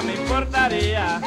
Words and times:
me 0.00 0.14
importaría. 0.14 1.21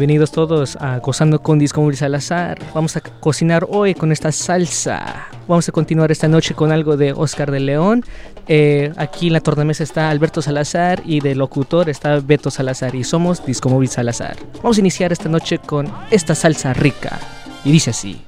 Bienvenidos 0.00 0.32
todos 0.32 0.76
a 0.76 0.98
Gozando 1.00 1.42
con 1.42 1.58
Disco 1.58 1.82
Móvil 1.82 1.94
Salazar. 1.94 2.58
Vamos 2.72 2.96
a 2.96 3.02
cocinar 3.02 3.66
hoy 3.68 3.92
con 3.92 4.12
esta 4.12 4.32
salsa. 4.32 5.28
Vamos 5.46 5.68
a 5.68 5.72
continuar 5.72 6.10
esta 6.10 6.26
noche 6.26 6.54
con 6.54 6.72
algo 6.72 6.96
de 6.96 7.12
Oscar 7.12 7.50
de 7.50 7.60
León. 7.60 8.02
Eh, 8.48 8.94
aquí 8.96 9.26
en 9.26 9.34
la 9.34 9.40
tornamesa 9.40 9.84
está 9.84 10.08
Alberto 10.08 10.40
Salazar 10.40 11.02
y 11.04 11.20
de 11.20 11.34
locutor 11.34 11.90
está 11.90 12.18
Beto 12.20 12.50
Salazar 12.50 12.94
y 12.94 13.04
somos 13.04 13.44
Disco 13.44 13.68
Móvil 13.68 13.90
Salazar. 13.90 14.38
Vamos 14.62 14.78
a 14.78 14.80
iniciar 14.80 15.12
esta 15.12 15.28
noche 15.28 15.58
con 15.58 15.92
esta 16.10 16.34
salsa 16.34 16.72
rica. 16.72 17.18
Y 17.62 17.70
dice 17.70 17.90
así. 17.90 18.22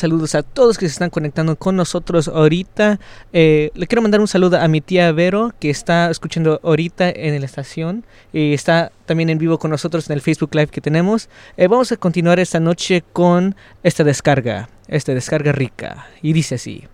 Saludos 0.00 0.34
a 0.34 0.42
todos 0.42 0.78
que 0.78 0.86
se 0.86 0.92
están 0.92 1.10
conectando 1.10 1.56
con 1.56 1.76
nosotros 1.76 2.28
ahorita. 2.28 2.98
Eh, 3.32 3.70
le 3.74 3.86
quiero 3.86 4.02
mandar 4.02 4.20
un 4.20 4.28
saludo 4.28 4.58
a 4.58 4.66
mi 4.66 4.80
tía 4.80 5.12
Vero, 5.12 5.52
que 5.60 5.70
está 5.70 6.10
escuchando 6.10 6.60
ahorita 6.64 7.10
en 7.10 7.38
la 7.38 7.46
estación 7.46 8.04
y 8.32 8.54
está 8.54 8.90
también 9.06 9.30
en 9.30 9.38
vivo 9.38 9.58
con 9.58 9.70
nosotros 9.70 10.08
en 10.08 10.14
el 10.14 10.22
Facebook 10.22 10.54
Live 10.54 10.68
que 10.68 10.80
tenemos. 10.80 11.28
Eh, 11.56 11.68
vamos 11.68 11.92
a 11.92 11.96
continuar 11.96 12.40
esta 12.40 12.60
noche 12.60 13.04
con 13.12 13.54
esta 13.82 14.02
descarga, 14.02 14.68
esta 14.88 15.14
descarga 15.14 15.52
rica. 15.52 16.06
Y 16.22 16.32
dice 16.32 16.56
así. 16.56 16.84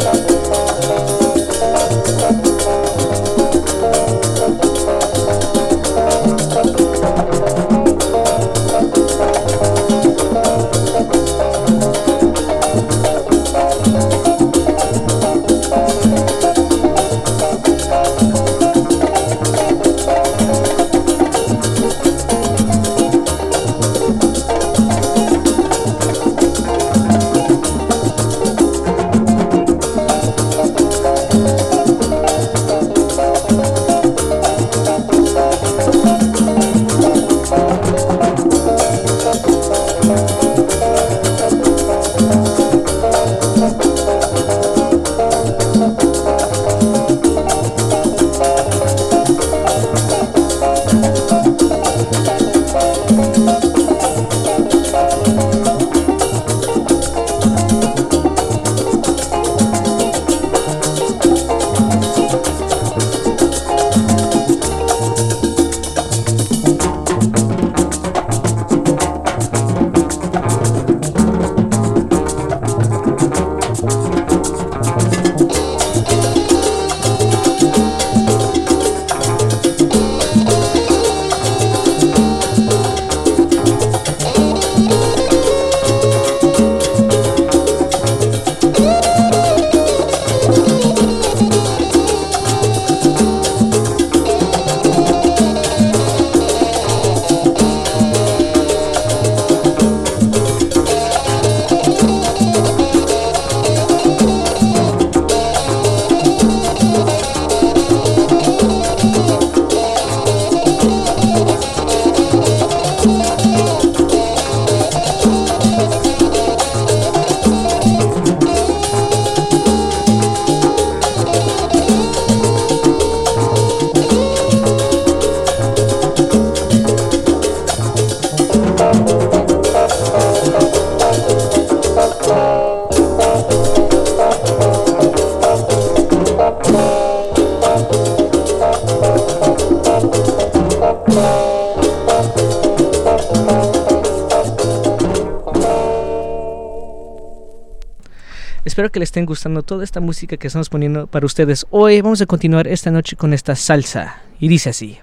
les 149.01 149.07
estén 149.09 149.25
gustando 149.25 149.63
toda 149.63 149.83
esta 149.83 149.99
música 149.99 150.37
que 150.37 150.45
estamos 150.45 150.69
poniendo 150.69 151.07
para 151.07 151.25
ustedes. 151.25 151.65
Hoy 151.71 152.01
vamos 152.01 152.21
a 152.21 152.27
continuar 152.27 152.67
esta 152.67 152.91
noche 152.91 153.15
con 153.15 153.33
esta 153.33 153.55
salsa. 153.55 154.21
Y 154.39 154.47
dice 154.47 154.69
así. 154.69 154.99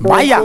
Vaya. 0.00 0.40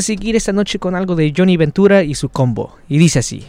A 0.00 0.02
seguir 0.02 0.34
esta 0.34 0.52
noche 0.52 0.78
con 0.78 0.94
algo 0.94 1.14
de 1.14 1.32
Johnny 1.36 1.56
Ventura 1.56 2.02
y 2.02 2.14
su 2.14 2.28
combo. 2.28 2.76
Y 2.88 2.98
dice 2.98 3.20
así. 3.20 3.44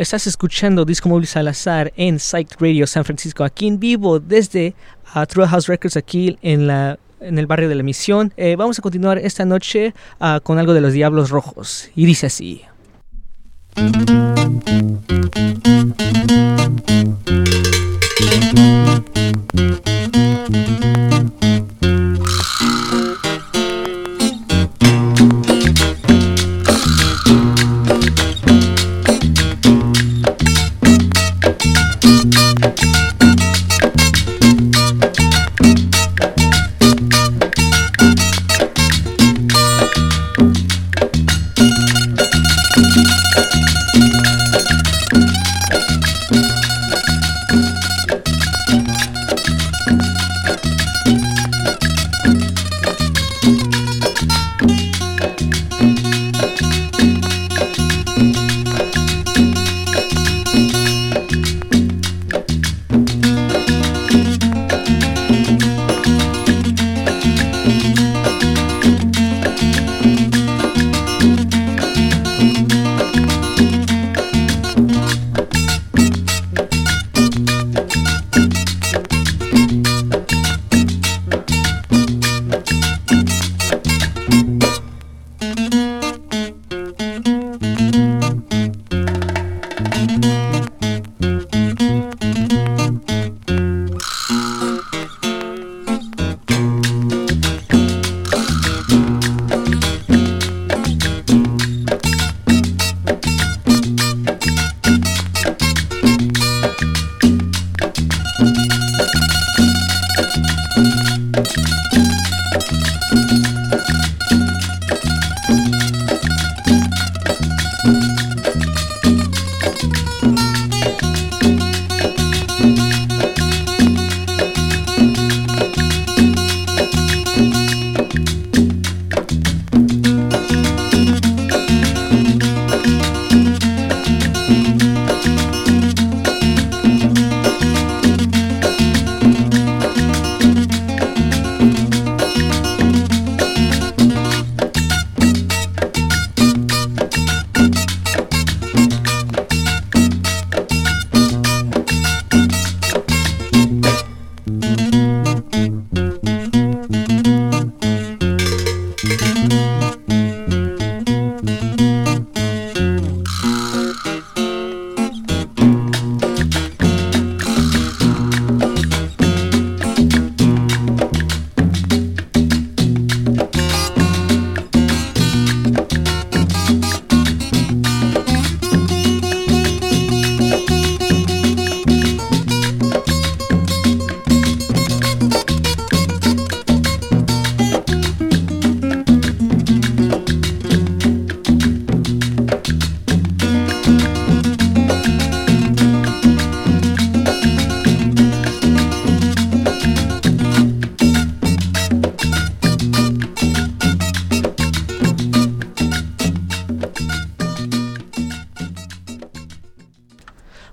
Estás 0.00 0.26
escuchando 0.26 0.86
Disco 0.86 1.10
Móvil 1.10 1.26
Salazar 1.26 1.92
en 1.94 2.18
Psych 2.18 2.58
Radio 2.58 2.86
San 2.86 3.04
Francisco, 3.04 3.44
aquí 3.44 3.66
en 3.66 3.78
vivo 3.78 4.18
desde 4.18 4.74
uh, 5.14 5.26
True 5.26 5.46
House 5.46 5.66
Records, 5.66 5.94
aquí 5.98 6.38
en 6.40 6.66
la 6.66 6.98
en 7.20 7.38
el 7.38 7.46
barrio 7.46 7.68
de 7.68 7.74
la 7.74 7.82
Misión. 7.82 8.32
Eh, 8.38 8.56
vamos 8.56 8.78
a 8.78 8.82
continuar 8.82 9.18
esta 9.18 9.44
noche 9.44 9.92
ah, 10.18 10.40
con 10.42 10.58
algo 10.58 10.72
de 10.72 10.80
los 10.80 10.94
Diablos 10.94 11.28
Rojos. 11.28 11.90
Y 11.94 12.06
dice 12.06 12.28
así. 12.28 12.62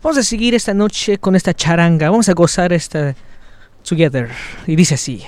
Vamos 0.08 0.20
a 0.20 0.24
seguir 0.24 0.56
esta 0.56 0.74
noche 0.74 1.17
con 1.17 1.36
esta 1.36 1.54
charanga. 1.54 2.10
Vamos 2.10 2.30
a 2.30 2.34
gozar 2.34 2.72
esta 2.72 3.13
together. 3.84 4.30
Y 4.65 4.78
dice 4.78 4.96
así. 4.96 5.22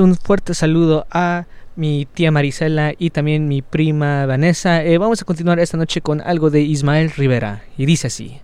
Un 0.00 0.16
fuerte 0.16 0.54
saludo 0.54 1.06
a 1.10 1.44
mi 1.76 2.06
tía 2.06 2.30
Marisela 2.30 2.92
y 2.98 3.10
también 3.10 3.48
mi 3.48 3.62
prima 3.62 4.26
Vanessa. 4.26 4.82
Eh, 4.84 4.98
vamos 4.98 5.20
a 5.22 5.24
continuar 5.24 5.58
esta 5.58 5.76
noche 5.76 6.00
con 6.00 6.20
algo 6.20 6.50
de 6.50 6.60
Ismael 6.60 7.10
Rivera. 7.10 7.62
Y 7.76 7.86
dice 7.86 8.06
así. 8.06 8.40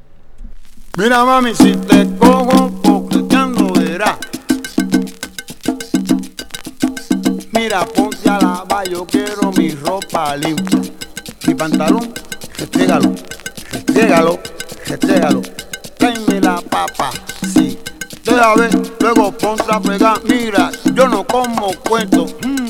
Mira 0.96 1.24
mami, 1.24 1.54
si 1.54 1.72
te 1.76 2.06
cojo 2.18 2.72
coqueteando 2.82 3.72
verás. 3.72 4.18
Mira, 7.52 7.84
ponte 7.86 8.28
a 8.28 8.40
lavar, 8.40 8.88
yo 8.88 9.06
quiero 9.06 9.52
mi 9.56 9.70
ropa 9.70 10.36
limpia. 10.36 10.80
Mi 11.46 11.54
pantalón, 11.54 12.12
restrégalo, 12.56 13.14
restrégalo, 13.72 14.38
restrégalo. 14.86 15.42
Tráeme 15.96 16.40
la 16.40 16.60
papa, 16.60 17.10
sí. 17.54 17.78
Deja 18.24 18.54
ver, 18.56 18.70
luego 19.00 19.32
ponte 19.32 19.64
a 19.68 19.80
fregar. 19.80 20.20
Mira, 20.24 20.57
como 21.28 21.72
cuento. 21.88 22.26
Mm. 22.42 22.68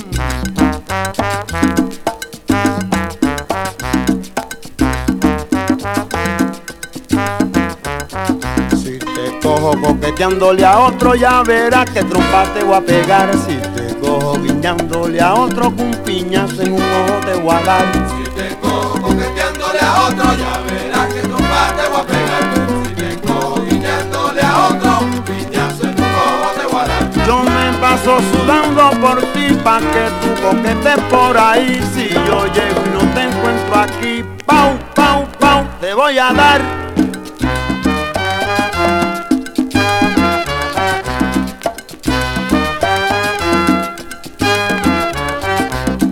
Si 8.76 8.98
te 8.98 9.38
cojo 9.42 9.80
coqueteándole 9.80 10.64
a 10.64 10.78
otro, 10.80 11.14
ya 11.14 11.42
verás 11.42 11.88
que 11.90 12.02
trompa 12.02 12.44
te 12.52 12.64
voy 12.64 12.74
a 12.74 12.80
pegar. 12.80 13.30
Si 13.46 13.56
te 13.56 13.94
cojo 14.00 14.38
guiñándole 14.40 15.20
a 15.20 15.34
otro, 15.34 15.74
con 15.74 15.86
un 15.86 15.94
piñazo 16.04 16.62
en 16.62 16.72
un 16.72 16.82
ojo 16.82 17.20
te 17.24 17.34
voy 17.34 17.54
a 17.54 17.60
dar. 17.60 17.86
Si 17.92 18.30
te 18.30 18.56
cojo 18.56 19.00
coqueteándole 19.00 19.80
a 19.80 20.06
otro, 20.08 20.24
ya 20.36 20.60
verás 20.68 20.97
sudando 28.32 28.90
por 29.00 29.20
ti 29.32 29.54
pa' 29.62 29.80
que 29.80 30.04
tú 30.20 30.42
coquetes 30.42 30.98
por 31.10 31.36
ahí. 31.36 31.80
Si 31.94 32.08
yo 32.08 32.46
llego 32.46 32.80
y 32.86 32.90
no 32.96 33.00
te 33.14 33.22
encuentro 33.22 33.74
aquí, 33.76 34.24
pau, 34.46 34.78
pau, 34.94 35.26
pau, 35.38 35.66
te 35.80 35.92
voy 35.94 36.18
a 36.18 36.32
dar. 36.32 36.60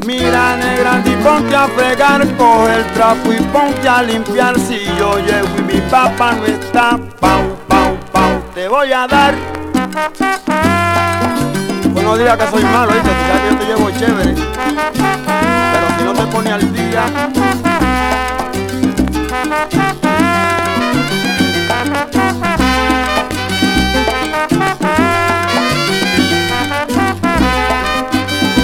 Mira 0.07 0.57
negra 0.57 1.03
y 1.05 1.17
ponte 1.25 1.57
a 1.57 1.67
fregar, 1.69 2.27
coge 2.37 2.75
el 2.75 2.85
trapo 2.93 3.33
y 3.33 3.41
ponte 3.55 3.89
a 3.89 4.03
limpiar. 4.03 4.59
Si 4.59 4.85
yo 4.99 5.19
llego 5.19 5.49
y 5.59 5.63
mi 5.75 5.81
papá 5.91 6.33
no 6.33 6.45
está, 6.45 6.99
pau, 7.21 7.43
pau, 7.67 7.97
pau, 8.13 8.43
te 8.55 8.69
voy 8.69 8.93
a 8.93 9.07
dar. 9.07 9.35
No 12.07 12.17
digas 12.17 12.37
que 12.37 12.47
soy 12.47 12.63
malo, 12.63 12.93
¿viste? 12.93 13.09
Tú 13.09 13.15
sabes 13.27 13.43
que 13.43 13.51
yo 13.51 13.59
te 13.59 13.65
llevo 13.67 13.91
chévere. 13.91 14.35
Pero 15.73 15.87
si 15.99 16.05
no 16.05 16.13
te 16.13 16.27
pone 16.29 16.53
al 16.53 16.73
día. 16.73 17.05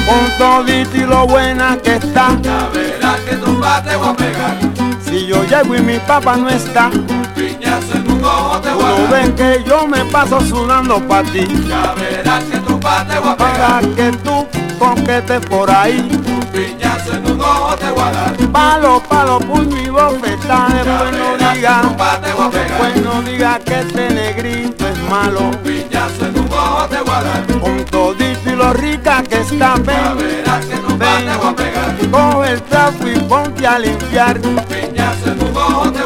Con 0.06 0.38
todito 0.38 0.96
y 0.96 1.00
lo 1.00 1.26
buena 1.26 1.76
que 1.82 1.96
está. 1.96 2.38
Ya 2.42 2.68
verás 2.72 3.20
que 3.28 3.36
trompa 3.38 3.82
te 3.82 3.96
voy 3.96 4.08
a 4.08 4.14
pegar. 4.14 4.56
Si 5.04 5.26
yo 5.26 5.42
llego 5.42 5.74
y 5.74 5.80
mi 5.80 5.98
papá 5.98 6.36
no 6.36 6.48
está. 6.48 6.90
Piñazo 7.34 8.01
un 8.26 9.10
ven 9.10 9.34
que 9.34 9.62
yo 9.66 9.86
me 9.86 10.04
paso 10.06 10.40
sudando 10.40 11.00
pa' 11.08 11.22
ti. 11.24 11.46
Ya 11.68 11.92
verás 11.94 12.44
que 12.44 12.58
trompa 12.58 13.04
te 13.06 13.18
voy 13.18 13.30
a 13.30 13.36
Para 13.36 13.80
pegar. 13.80 13.84
que 13.96 14.12
tú 14.18 14.46
conquetes 14.78 15.40
por 15.46 15.70
ahí. 15.70 16.08
Piñazo 16.52 17.14
en 17.14 17.30
un 17.32 17.40
ojo 17.40 17.74
te 17.76 17.90
voy 17.90 18.02
a 18.02 18.10
dar. 18.12 18.36
Palo, 18.52 19.02
palo, 19.08 19.38
puño 19.40 19.76
y 19.80 19.88
bofetada. 19.88 20.68
Ya 20.68 20.84
Después 20.84 21.12
no 21.18 21.32
verás 21.32 21.52
que 21.52 21.56
diga, 21.58 21.80
trompa 21.80 22.20
te 22.20 22.32
voy 22.32 22.44
a 22.44 22.50
después 22.50 22.92
pegar. 22.92 23.14
no 23.14 23.22
diga 23.22 23.58
que 23.60 23.80
este 23.80 24.10
negrito 24.14 24.88
es 24.88 24.98
malo. 25.10 25.50
Piñazo 25.64 26.26
en 26.26 26.38
un 26.38 26.52
ojo 26.52 26.86
te 26.88 27.00
voy 27.00 27.10
a 27.14 27.22
dar. 27.22 27.46
Con 27.60 27.84
todito 27.86 28.50
y 28.50 28.56
lo 28.56 28.72
rica 28.74 29.22
que 29.22 29.40
está, 29.40 29.56
Ya 29.56 29.74
ven. 29.82 30.16
verás 30.18 30.64
que 30.66 30.76
trompa 30.76 31.06
te 31.18 31.36
voy 31.38 31.46
a 31.48 31.56
pegar. 31.56 31.96
Coge 32.10 32.50
el 32.52 32.62
trapo 32.62 33.06
y 33.08 33.18
ponte 33.20 33.66
a 33.66 33.78
limpiar. 33.78 34.38
Piñazo 34.40 35.32
en 35.32 35.42
un 35.42 35.56
ojo 35.56 35.90
te 35.92 36.01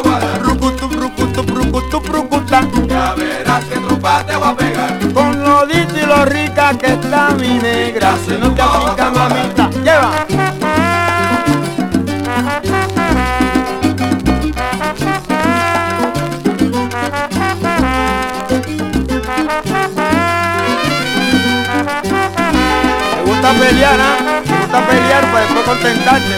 verás 3.46 3.64
que 3.64 3.78
trompa 3.78 4.24
te 4.26 4.36
voy 4.36 4.48
a 4.48 4.56
pegar. 4.56 4.98
Con 5.12 5.42
lo 5.42 5.66
dito 5.66 5.96
y 5.96 6.06
lo 6.06 6.24
rica 6.24 6.76
que 6.78 6.86
está 6.86 7.30
mi 7.30 7.58
negra. 7.58 8.14
Si 8.24 8.32
no 8.32 8.52
te 8.52 8.62
aplica, 8.62 9.10
mamita, 9.10 9.70
lleva. 9.84 10.26
Me 23.14 23.22
gusta 23.24 23.52
pelear, 23.52 24.00
¿ah? 24.00 24.42
Me 24.44 24.58
gusta 24.58 24.86
pelear 24.86 25.24
para 25.32 25.40
después 25.40 25.64
contentarte. 25.64 26.36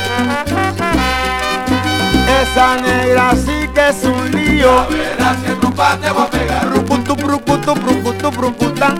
Esa 2.43 2.77
negra 2.77 3.33
sí 3.35 3.69
que 3.75 3.89
es 3.89 4.05
un 4.05 4.31
lío. 4.31 5.18
Que 5.37 5.53
trompa 5.61 5.99
te 5.99 6.11
voy 6.11 6.23
a 6.23 6.31
pegar. 6.31 6.71
Rucutu, 6.71 7.15
rucutu, 7.15 7.75
rucutu, 7.75 8.31
rucuta. 8.31 8.95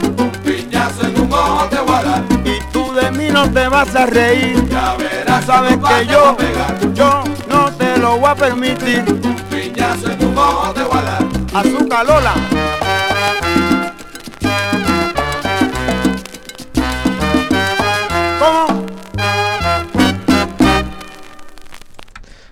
Piñazo 0.45 1.07
en 1.07 1.21
un 1.23 1.33
ojo 1.33 1.65
te 1.71 1.81
voy 1.81 1.95
a 1.95 2.03
dar. 2.03 2.23
Y 2.45 2.61
tú 2.71 2.93
de 2.93 3.11
mí 3.13 3.31
no 3.31 3.51
te 3.51 3.67
vas 3.67 3.95
a 3.97 4.05
reír. 4.05 4.63
Ya 4.69 4.95
verás 4.97 5.47
Sabes 5.47 5.73
que 5.73 5.79
voy 5.79 6.07
yo, 6.07 6.37
yo 6.93 7.25
no 7.49 7.73
te 7.73 7.97
lo 7.97 8.19
voy 8.19 8.29
a 8.29 8.35
permitir. 8.35 9.05
Piñazo 9.51 10.11
en 10.13 10.27
un 10.27 10.37
ojo 10.37 10.71
te 10.75 10.83
voy 10.83 10.99
a 10.99 11.03
dar. 11.03 11.25
Azúcar 11.55 12.07
Lola. 12.07 12.35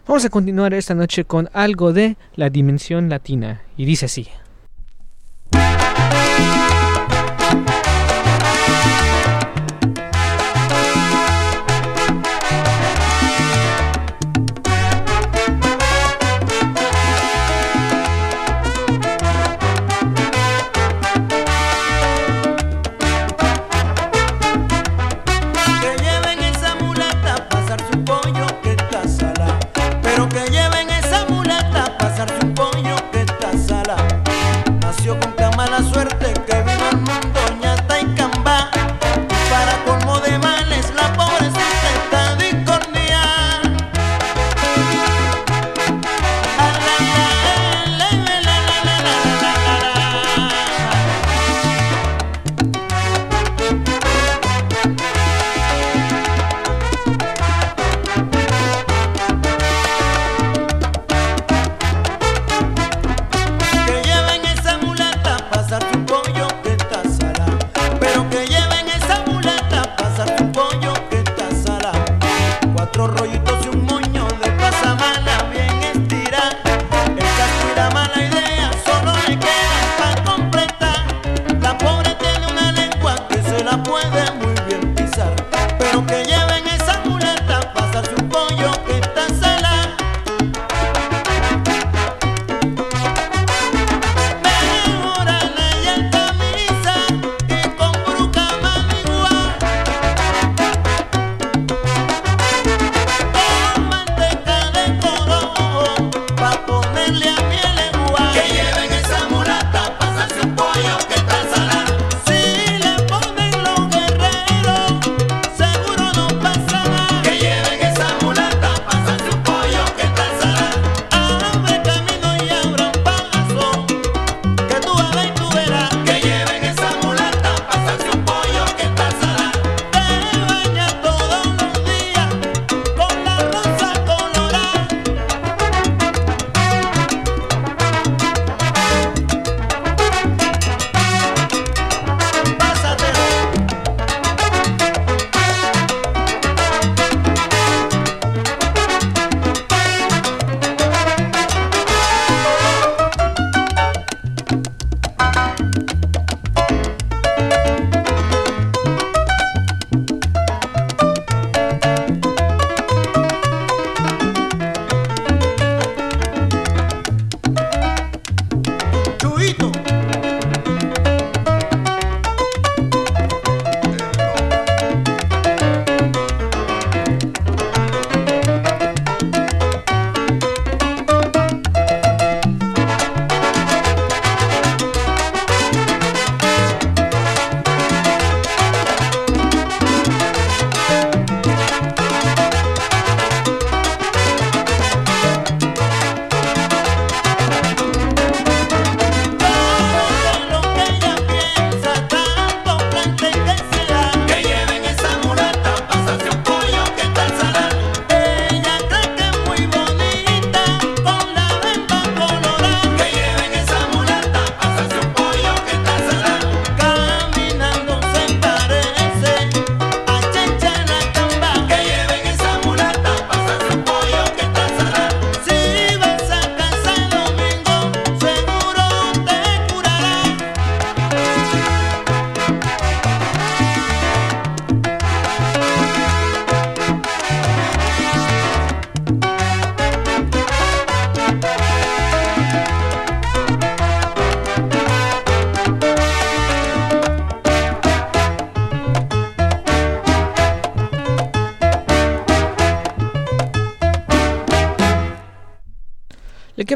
Vamos 0.08 0.24
a 0.24 0.30
continuar 0.30 0.72
esta 0.72 0.94
noche 0.94 1.24
con 1.24 1.50
algo 1.52 1.92
de 1.92 2.16
la 2.36 2.48
dimensión 2.48 3.08
latina. 3.08 3.62
Y 3.76 3.86
dice 3.86 4.06
así. 4.06 4.28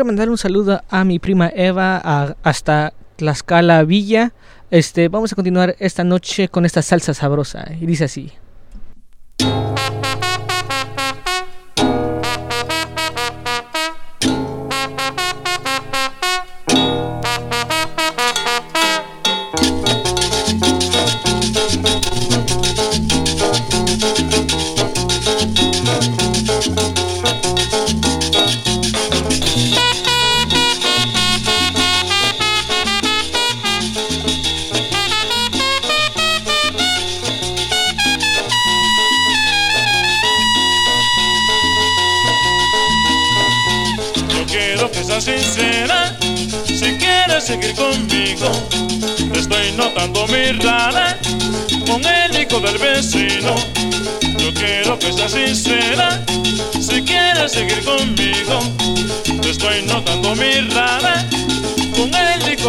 Quiero 0.00 0.06
mandar 0.06 0.30
un 0.30 0.38
saludo 0.38 0.80
a 0.88 1.04
mi 1.04 1.18
prima 1.18 1.50
Eva 1.54 2.00
a- 2.02 2.34
hasta 2.42 2.94
Tlaxcala 3.16 3.84
Villa. 3.84 4.32
Este, 4.70 5.08
vamos 5.08 5.30
a 5.30 5.36
continuar 5.36 5.76
esta 5.78 6.04
noche 6.04 6.48
con 6.48 6.64
esta 6.64 6.80
salsa 6.80 7.12
sabrosa. 7.12 7.66
Y 7.78 7.84
dice 7.84 8.04
así. 8.04 8.32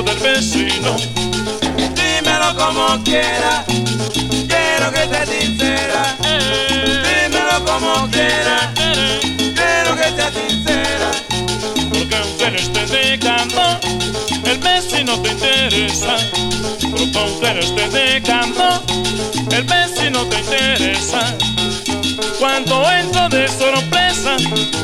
Hijo 0.01 0.03
del 0.03 0.19
vecino. 0.19 0.95
Dímelo 1.95 2.55
como 2.55 3.03
quiera, 3.03 3.63
quiero 3.67 4.91
que 4.91 5.07
seas 5.07 5.29
sincera. 5.29 6.17
Dímelo 6.19 7.65
como 7.65 8.09
quiera, 8.09 8.71
quiero 8.75 9.95
que 9.95 10.03
seas 10.15 10.33
sincera. 10.33 11.11
Porque 11.89 12.15
aunque 12.15 12.51
no 12.51 12.57
estés 12.57 12.91
dejando, 12.91 13.79
el 14.45 14.57
vecino 14.59 15.19
te 15.21 15.31
interesa. 15.31 16.17
Porque 16.91 17.17
aunque 17.17 17.53
no 17.53 17.59
estés 17.59 17.93
dejando, 17.93 18.83
el 19.51 19.63
vecino 19.63 20.25
te 20.25 20.39
interesa. 20.39 21.35
Cuando 22.39 22.89
entro 22.91 23.29
de 23.29 23.47
sorpresa, 23.47 24.35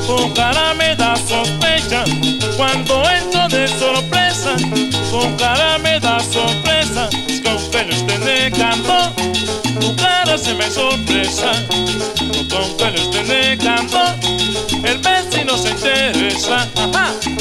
tu 0.05 0.33
cara 0.33 0.73
me 0.73 0.95
da 0.95 1.15
sospecha. 1.15 2.03
Cuando 2.55 3.01
entro 3.09 3.16
tu 5.09 5.37
cara 5.37 5.77
me 5.79 5.99
da 5.99 6.19
sorpresa. 6.19 7.09
Aunque 7.45 7.85
no 7.85 7.93
estés 7.93 8.25
dejando, 8.25 9.11
tu 9.79 9.95
cara 9.95 10.37
se 10.37 10.53
me 10.53 10.69
sorpresa. 10.69 11.51
Aunque 12.55 12.91
no 12.91 12.97
estés 12.97 13.27
dejando, 13.27 13.99
el 14.83 14.97
vecino 14.99 15.57
se 15.57 15.69
interesa. 15.69 16.67
Ajá. 16.75 17.36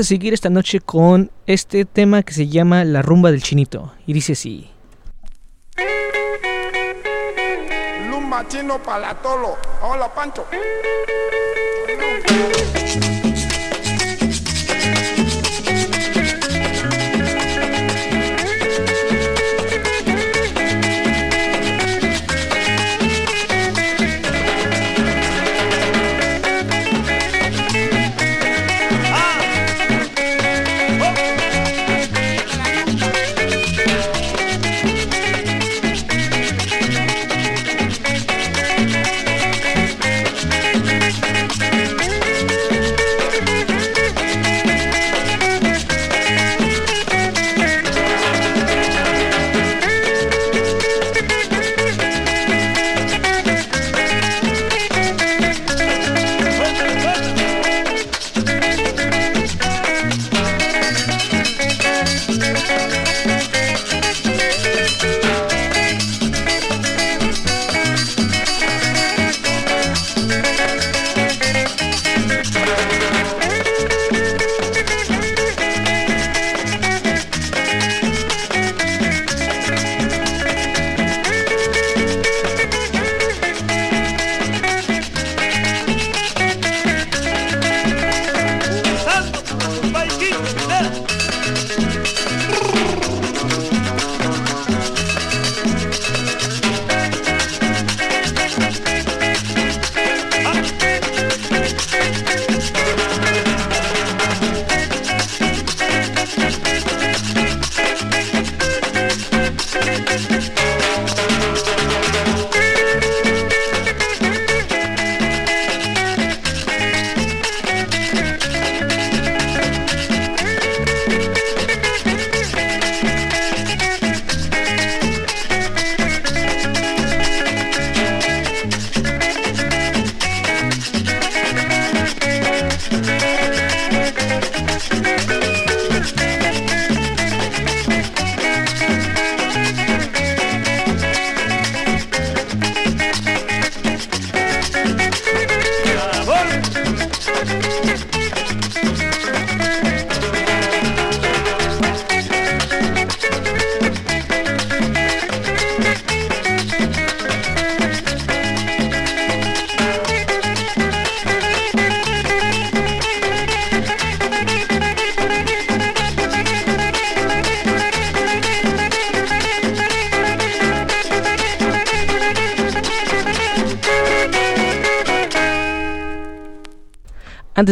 A 0.00 0.02
seguir 0.02 0.32
esta 0.32 0.48
noche 0.48 0.80
con 0.80 1.30
este 1.44 1.84
tema 1.84 2.22
que 2.22 2.32
se 2.32 2.48
llama 2.48 2.84
La 2.84 3.02
rumba 3.02 3.30
del 3.30 3.42
chinito. 3.42 3.92
Y 4.06 4.14
dice 4.14 4.32
así. 4.32 4.70
Lumba 8.08 8.48
chino 8.48 8.82
palatolo. 8.82 9.58
Hola, 9.82 10.08
Pancho. 10.14 10.46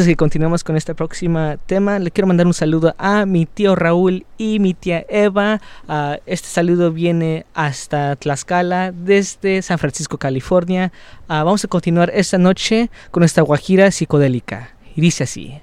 De 0.09 0.15
que 0.15 0.17
continuemos 0.17 0.65
con 0.65 0.75
este 0.77 0.95
próximo 0.95 1.57
tema, 1.67 1.99
le 1.99 2.11
quiero 2.11 2.27
mandar 2.27 2.47
un 2.47 2.55
saludo 2.55 2.95
a 2.97 3.27
mi 3.27 3.45
tío 3.45 3.75
Raúl 3.75 4.25
y 4.39 4.59
mi 4.59 4.73
tía 4.73 5.05
Eva. 5.07 5.61
Ah, 5.87 6.19
este 6.25 6.49
saludo 6.49 6.93
viene 6.93 7.45
hasta 7.53 8.17
Tlaxcala, 8.17 8.91
desde 8.93 9.61
San 9.61 9.79
Francisco, 9.79 10.17
California. 10.17 10.93
Ah, 11.29 11.45
vamos 11.45 11.63
a 11.65 11.69
continuar 11.69 12.11
esta 12.15 12.39
noche 12.39 12.91
con 13.11 13.23
esta 13.23 13.43
guajira 13.43 13.91
psicodélica. 13.91 14.71
Y 14.97 15.03
dice 15.03 15.25
así. 15.25 15.61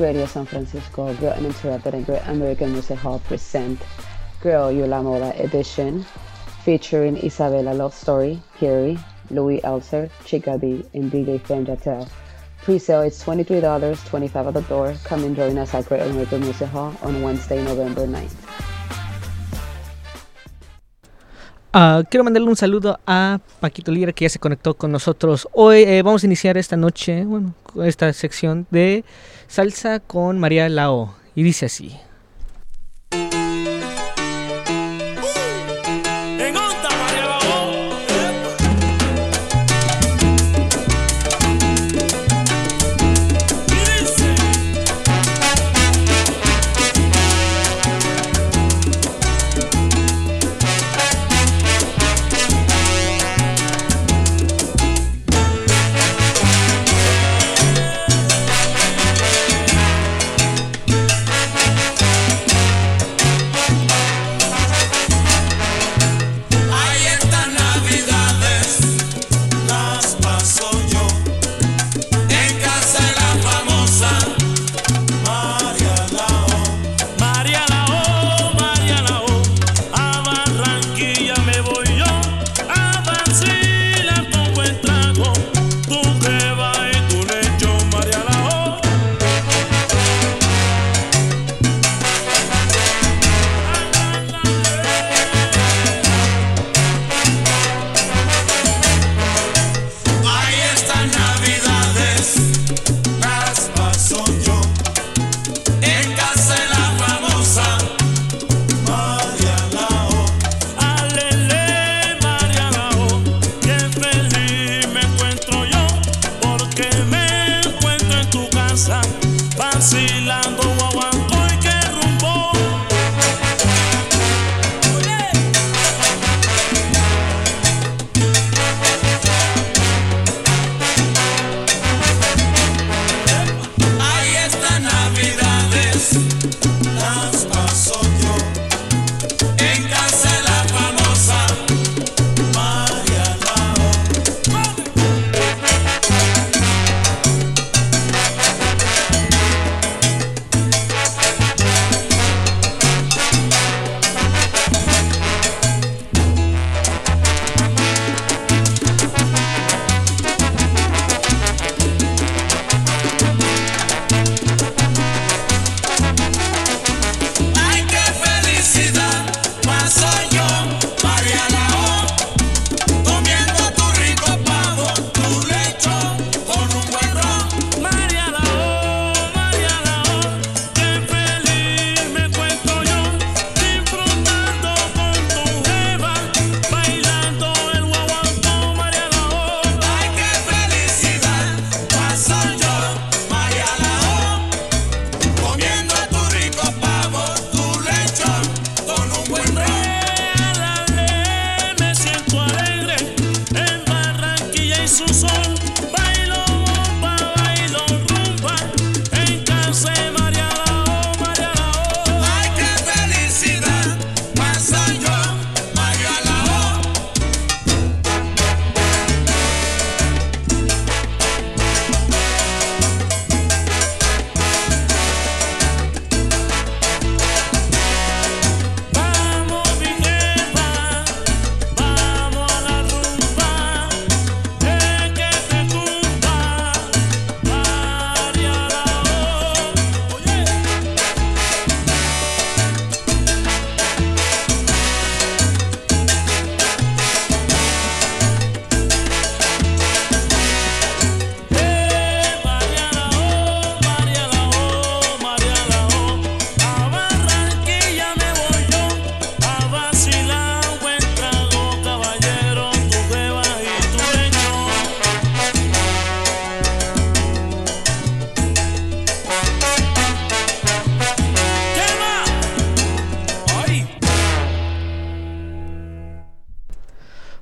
Radio 0.00 0.24
San 0.24 0.46
Francisco, 0.46 1.12
Girl 1.14 1.34
Uninterrupted 1.34 1.92
and 1.92 2.06
Great 2.06 2.22
American 2.26 2.72
Music 2.72 2.98
Hall 2.98 3.18
present 3.18 3.78
Girl 4.40 4.72
You 4.72 4.86
La 4.86 5.02
Moda 5.02 5.38
Edition 5.38 6.06
featuring 6.64 7.18
Isabella 7.18 7.74
Love 7.74 7.92
Story, 7.92 8.40
Carrie, 8.58 8.98
Louis 9.30 9.60
Elser, 9.60 10.08
Chica 10.24 10.56
B, 10.56 10.84
and 10.94 11.12
DJ 11.12 11.38
Fem 11.42 11.66
Jatel. 11.66 12.08
Pre-sale 12.62 13.02
is 13.02 13.22
$23, 13.22 14.06
25 14.06 14.46
at 14.46 14.54
the 14.54 14.62
door. 14.62 14.94
Come 15.04 15.24
and 15.24 15.36
join 15.36 15.58
us 15.58 15.74
at 15.74 15.86
Great 15.86 16.02
American 16.02 16.40
Music 16.40 16.68
Hall 16.68 16.96
on 17.02 17.20
Wednesday, 17.20 17.62
November 17.62 18.06
9th. 18.06 18.39
Ah, 21.72 22.02
quiero 22.10 22.24
mandarle 22.24 22.48
un 22.48 22.56
saludo 22.56 22.98
a 23.06 23.38
Paquito 23.60 23.92
Lira 23.92 24.12
que 24.12 24.24
ya 24.24 24.28
se 24.28 24.40
conectó 24.40 24.74
con 24.74 24.90
nosotros. 24.90 25.46
Hoy 25.52 25.82
eh, 25.82 26.02
vamos 26.02 26.24
a 26.24 26.26
iniciar 26.26 26.56
esta 26.56 26.76
noche, 26.76 27.24
bueno, 27.24 27.54
esta 27.84 28.12
sección 28.12 28.66
de 28.72 29.04
salsa 29.46 30.00
con 30.00 30.40
María 30.40 30.68
Lao. 30.68 31.14
Y 31.36 31.44
dice 31.44 31.66
así. 31.66 31.96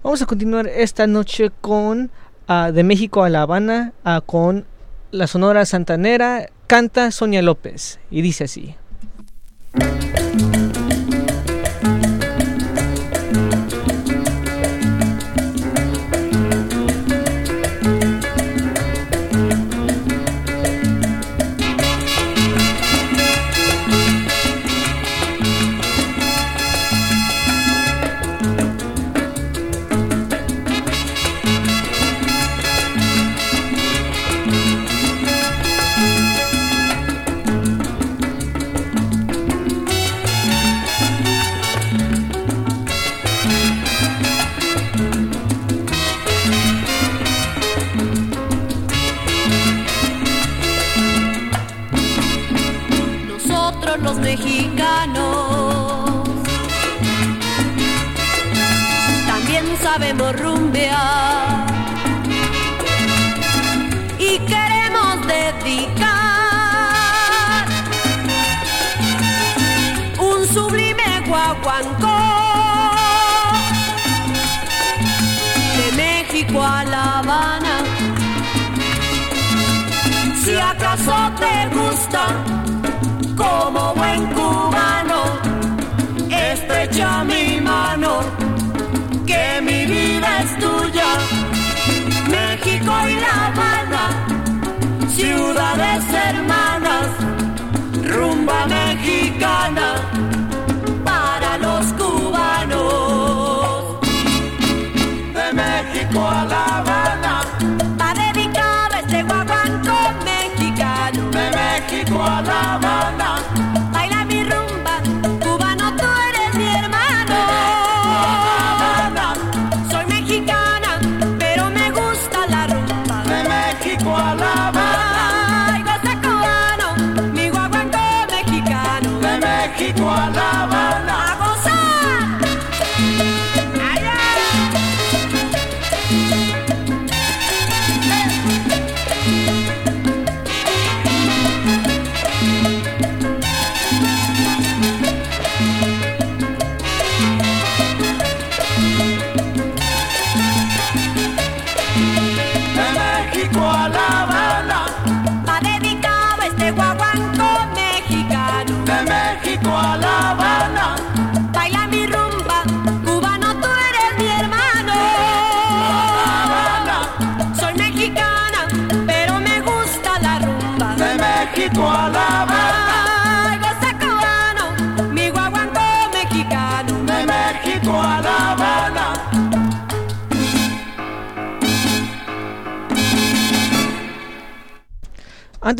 Vamos 0.08 0.22
a 0.22 0.26
continuar 0.26 0.66
esta 0.68 1.06
noche 1.06 1.50
con 1.60 2.10
ah, 2.46 2.72
De 2.72 2.82
México 2.82 3.24
a 3.24 3.28
La 3.28 3.42
Habana, 3.42 3.92
ah, 4.04 4.22
con 4.24 4.64
la 5.10 5.26
Sonora 5.26 5.66
Santanera, 5.66 6.48
canta 6.66 7.10
Sonia 7.10 7.42
López 7.42 8.00
y 8.10 8.22
dice 8.22 8.44
así. 8.44 8.74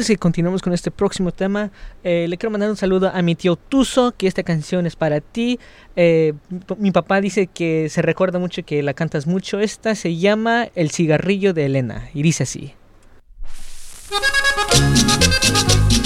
Antes 0.08 0.16
que 0.16 0.20
continuemos 0.20 0.62
con 0.62 0.72
este 0.72 0.90
próximo 0.90 1.32
tema, 1.32 1.70
eh, 2.02 2.24
le 2.30 2.38
quiero 2.38 2.50
mandar 2.50 2.70
un 2.70 2.78
saludo 2.78 3.10
a 3.12 3.20
mi 3.20 3.34
tío 3.34 3.56
Tuzo, 3.56 4.14
que 4.16 4.26
esta 4.26 4.42
canción 4.42 4.86
es 4.86 4.96
para 4.96 5.20
ti. 5.20 5.60
Eh, 5.96 6.32
mi 6.48 6.60
pa- 6.60 6.74
mi 6.76 6.90
papá 6.92 7.20
dice 7.20 7.46
que 7.46 7.90
se 7.90 8.00
recuerda 8.00 8.38
mucho 8.38 8.62
que 8.64 8.82
la 8.82 8.94
cantas 8.94 9.26
mucho. 9.26 9.60
Esta 9.60 9.94
se 9.94 10.16
llama 10.16 10.68
El 10.74 10.90
cigarrillo 10.92 11.52
de 11.52 11.66
Elena 11.66 12.08
y 12.14 12.22
dice 12.22 12.44
así. 12.44 12.72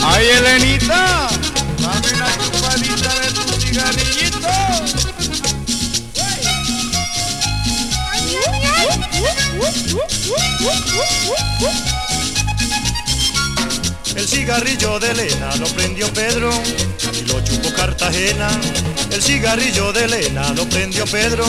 Ay, 0.05 0.27
Elenita, 0.37 1.29
dame 1.79 2.09
una 2.17 2.29
chupadita 2.39 3.15
de 3.21 3.29
tu 3.35 3.61
cigarrillito. 3.61 4.49
El 10.61 11.92
cigarrillo 14.33 14.99
de 14.99 15.11
Elena 15.11 15.55
lo 15.57 15.67
prendió 15.67 16.11
Pedro 16.15 16.51
y 17.13 17.27
lo 17.27 17.45
chupó 17.45 17.71
Cartagena. 17.75 18.49
El 19.11 19.23
cigarrillo 19.23 19.93
de 19.93 20.05
Elena 20.05 20.55
lo 20.55 20.67
prendió 20.69 21.05
Pedro 21.07 21.45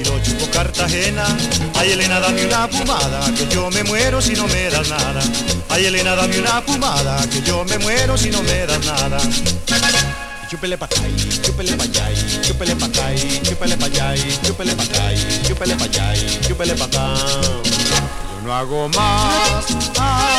y 0.00 0.04
lo 0.04 0.18
chupó 0.22 0.50
Cartagena. 0.50 1.26
Ay 1.74 1.92
Elena, 1.92 2.18
dame 2.18 2.46
una 2.46 2.68
fumada 2.68 3.20
que 3.34 3.46
yo 3.54 3.70
me 3.70 3.84
muero 3.84 4.22
si 4.22 4.32
no 4.32 4.46
me 4.48 4.70
das 4.70 4.88
nada. 4.88 5.20
Ay 5.68 5.84
Elena, 5.84 6.16
dame 6.16 6.38
una 6.38 6.62
fumada 6.62 7.18
que 7.28 7.42
yo 7.42 7.64
me 7.66 7.78
muero 7.78 8.16
si 8.16 8.30
no 8.30 8.42
me 8.42 8.66
das 8.66 8.84
nada. 8.86 9.18
Chúpele 10.48 10.78
pa' 10.78 10.86
acá, 10.86 11.02
chúpele 11.42 11.72
pa' 11.76 11.84
allá, 11.84 12.06
chúpele 12.40 12.76
pa' 12.76 12.86
acá, 12.86 13.06
chúpele 13.42 13.76
pa' 13.76 13.86
allá, 13.86 14.14
chúpele 14.42 14.74
pa' 14.74 14.84
acá, 14.84 15.12
chúpele 15.46 15.74
pa' 15.74 15.84
allá, 15.84 16.14
chúpele 16.46 16.74
pa'. 16.76 16.86
Yo 18.32 18.42
no 18.42 18.54
hago 18.54 18.88
más. 18.90 19.66
Ah, 19.98 20.35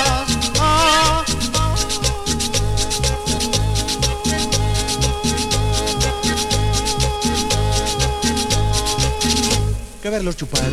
que 10.07 10.11
verlo 10.11 10.31
chupar. 10.31 10.63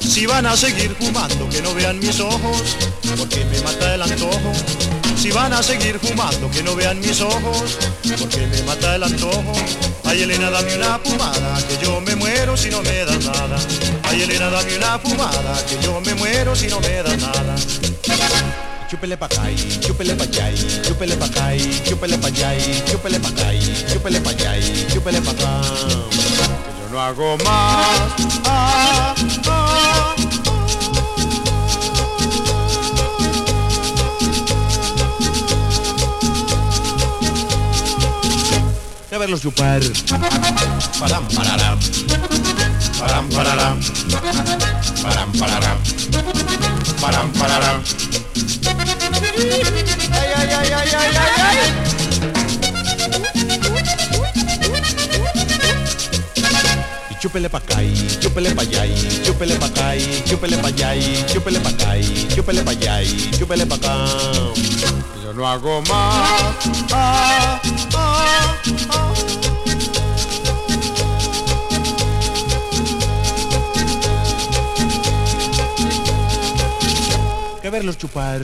Si 0.00 0.26
van 0.26 0.46
a 0.46 0.56
seguir 0.56 0.96
fumando, 0.98 1.48
que 1.48 1.62
no 1.62 1.74
vean 1.74 2.00
mis 2.00 2.18
ojos, 2.18 2.76
porque 3.16 3.44
me 3.44 3.60
mata 3.60 3.94
el 3.94 4.02
antojo. 4.02 4.52
Si 5.16 5.30
van 5.30 5.52
a 5.52 5.62
seguir 5.62 6.00
fumando, 6.00 6.50
que 6.50 6.64
no 6.64 6.74
vean 6.74 6.98
mis 6.98 7.20
ojos, 7.20 7.78
porque 8.18 8.46
me 8.48 8.62
mata 8.62 8.96
el 8.96 9.04
antojo. 9.04 9.52
Ay 10.08 10.22
Elena, 10.22 10.50
dame 10.50 10.74
una 10.74 10.98
fumada, 10.98 11.58
que 11.68 11.84
yo 11.84 12.00
me 12.00 12.16
muero 12.16 12.56
si 12.56 12.70
no 12.70 12.82
me 12.82 13.04
das 13.04 13.24
nada. 13.24 13.58
Ay 14.04 14.22
Elena, 14.22 14.48
dame 14.48 14.76
una 14.76 14.98
fumada, 14.98 15.66
que 15.66 15.78
yo 15.84 16.00
me 16.00 16.14
muero 16.14 16.56
si 16.56 16.66
no 16.66 16.80
me 16.80 17.02
das 17.02 17.18
nada. 17.18 17.54
Chúpele 18.88 19.18
pa' 19.18 19.26
acá, 19.26 19.50
y 19.50 19.78
chúpele 19.80 20.14
pa' 20.14 20.24
allá, 20.24 20.50
y 20.50 20.80
chúpele 20.82 21.14
pa' 21.14 21.26
acá, 21.26 21.54
y 21.54 21.82
chúpele 21.84 22.16
pa' 22.16 22.28
allá, 22.28 22.54
y 22.56 22.82
chúpele 22.90 23.20
pa' 23.20 23.28
acá, 23.28 23.52
y 23.52 23.60
pa' 23.98 24.30
allá, 24.30 24.56
y 24.56 24.98
pa' 25.20 25.30
acá. 25.30 25.60
Que 26.64 26.72
yo 26.80 26.88
no 26.90 26.98
no 26.98 27.00
hago 27.02 27.36
más. 27.38 28.10
Ah, 28.46 29.14
ah, 29.46 29.67
a 39.10 39.18
verlos 39.18 39.40
chupar. 39.40 39.80
Param, 41.00 41.24
pararam. 41.28 41.78
Param, 42.98 43.28
pararam. 43.28 43.80
Param, 45.02 45.32
pararam. 45.32 45.78
Param, 47.00 47.32
pararam. 47.32 47.82
Ay, 50.12 50.28
ay, 50.36 50.52
ay, 50.52 50.72
ay, 50.72 50.94
ay, 50.94 51.16
ay, 51.16 51.32
ay. 51.40 51.58
Chúpele 57.20 57.48
pa' 57.48 57.58
acá 57.58 57.82
y 57.82 57.92
chúpele 58.20 58.54
pa' 58.54 58.62
allá 58.62 58.86
y 58.86 58.94
chúpele 59.24 59.56
pa' 59.56 59.66
acá 59.66 59.96
y 59.96 60.22
chúpele 60.24 60.56
pa' 60.56 60.68
allá 60.68 60.94
y 60.94 61.24
chúpele 61.26 61.58
pa' 61.60 61.70
acá 61.70 61.96
y 61.98 62.28
chúpele 62.34 62.62
pa' 62.62 62.70
allá 62.70 63.02
y 63.02 63.30
chúpele 63.36 63.66
pa' 63.66 63.74
acá. 63.74 64.97
Yo 65.28 65.34
no 65.34 65.46
hago 65.46 65.82
más. 65.82 65.90
Ah, 66.90 67.60
ah, 67.60 67.60
ah. 67.94 69.14
Que 77.60 77.68
verlos 77.68 77.98
chupar. 77.98 78.40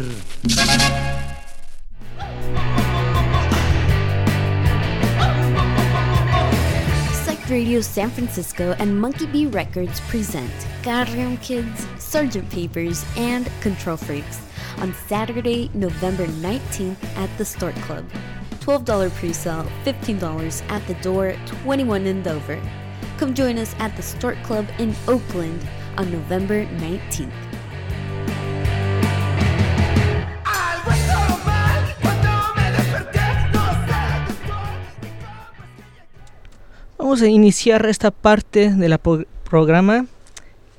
Radio 7.49 7.83
San 7.83 8.11
Francisco 8.11 8.75
and 8.79 9.01
Monkey 9.01 9.27
Bee 9.27 9.47
Records 9.47 10.01
present 10.09 10.51
Carrion 10.83 11.39
Kids, 11.39 11.87
Sergeant 11.99 12.51
Papers, 12.51 13.05
and 13.17 13.49
Control 13.63 13.97
Freaks 13.97 14.41
on 14.79 14.95
Saturday, 15.09 15.71
November 15.75 16.27
19th 16.27 17.03
at 17.17 17.31
the 17.39 17.45
Stork 17.45 17.75
Club. 17.87 18.05
$12 18.61 19.11
pre-sale, 19.15 19.67
$15 19.85 20.63
at 20.71 20.87
the 20.87 20.95
door, 21.03 21.35
21 21.65 22.07
and 22.07 22.27
over. 22.27 22.59
Come 23.19 23.35
join 23.35 23.59
us 23.59 23.75
at 23.79 23.95
the 23.97 24.03
Stork 24.03 24.43
Club 24.43 24.67
in 24.79 24.95
Oakland 25.07 25.61
on 25.99 26.11
November 26.11 26.65
19th. 26.81 27.31
Vamos 36.99 37.23
a 37.23 37.29
iniciar 37.29 37.85
esta 37.87 38.11
parte 38.11 38.71
de 38.71 38.89
la 38.89 38.99
pro- 38.99 39.25
programa 39.49 40.07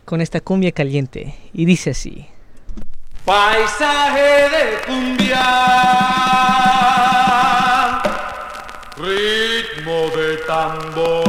con 0.05 0.21
esta 0.21 0.39
cumbia 0.41 0.71
caliente. 0.71 1.35
Y 1.53 1.65
dice 1.65 1.91
así. 1.91 2.27
Paisaje 3.25 4.49
de 4.53 4.85
cumbia, 4.85 5.41
ritmo 8.97 10.11
de 10.15 10.37
tambor. 10.45 11.24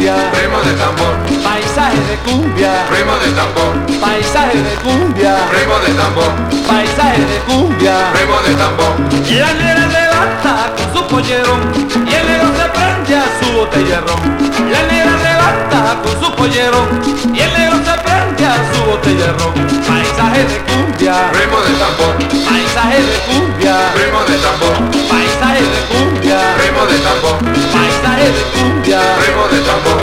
Cumbia, 0.00 0.30
ritmo 0.32 0.60
de 0.60 0.72
tambor. 0.72 1.14
Paisaje 1.44 2.00
de 2.08 2.16
cumbia, 2.24 2.72
ritmo 2.90 3.12
de 3.18 3.30
tambor. 3.32 4.00
Paisaje 4.00 4.56
de 4.56 4.74
cumbia, 4.76 5.36
ritmo 5.52 5.78
de 5.78 5.92
tambor. 5.92 6.32
Paisaje 6.66 7.20
de 7.20 7.38
cumbia, 7.40 7.94
ritmo 8.14 8.40
de 8.46 8.54
tambor. 8.54 8.92
Y 9.28 9.34
la 9.34 9.52
negra 9.52 9.86
levanta 9.86 10.72
con 10.76 10.94
su 10.94 11.06
pollerón 11.06 11.60
y 12.06 12.14
el 12.14 12.26
negro 12.26 12.48
se 12.56 12.68
prende 12.70 13.16
a 13.16 13.24
su 13.40 13.52
botella 13.52 14.00
ron. 14.00 14.72
La 14.72 14.82
negra 14.88 15.12
levanta 15.22 16.00
con 16.02 16.24
su 16.24 16.34
pollerón 16.34 16.88
y 17.34 17.40
el 17.40 17.52
negro 17.52 17.76
se 17.84 17.94
prende 18.00 18.46
a 18.46 18.56
su 18.72 18.84
botella 18.84 19.34
ron. 19.38 19.52
Paisaje 19.86 20.44
de 20.44 20.58
cumbia, 20.64 21.30
ritmo 21.32 21.60
de 21.60 21.72
tambor. 21.76 22.14
Paisaje 22.48 23.02
de 23.02 23.18
cumbia, 23.28 23.76
ritmo 23.94 24.20
de 24.24 24.36
tambor. 24.38 24.76
Paisaje 25.10 25.39
ritmo 26.80 26.86
de 26.86 26.98
tambor. 27.00 27.38
Paisaje 27.72 28.30
de 28.32 28.42
cumbia, 28.52 29.00
ritmo 29.20 29.48
de 29.48 29.60
tambor. 29.60 30.00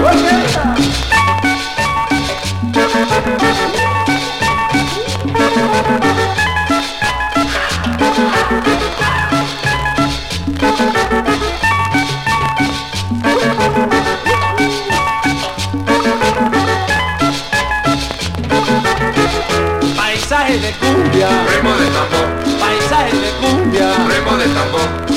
Paisaje 19.95 20.57
de 20.59 20.71
cumbia, 20.73 21.29
ritmo 21.49 21.73
de 21.73 21.87
tambor. 21.87 22.27
Paisaje 22.59 23.15
de 23.17 23.31
cumbia, 23.39 23.89
ritmo 24.07 24.37
de 24.37 24.45
tambor. 24.49 25.07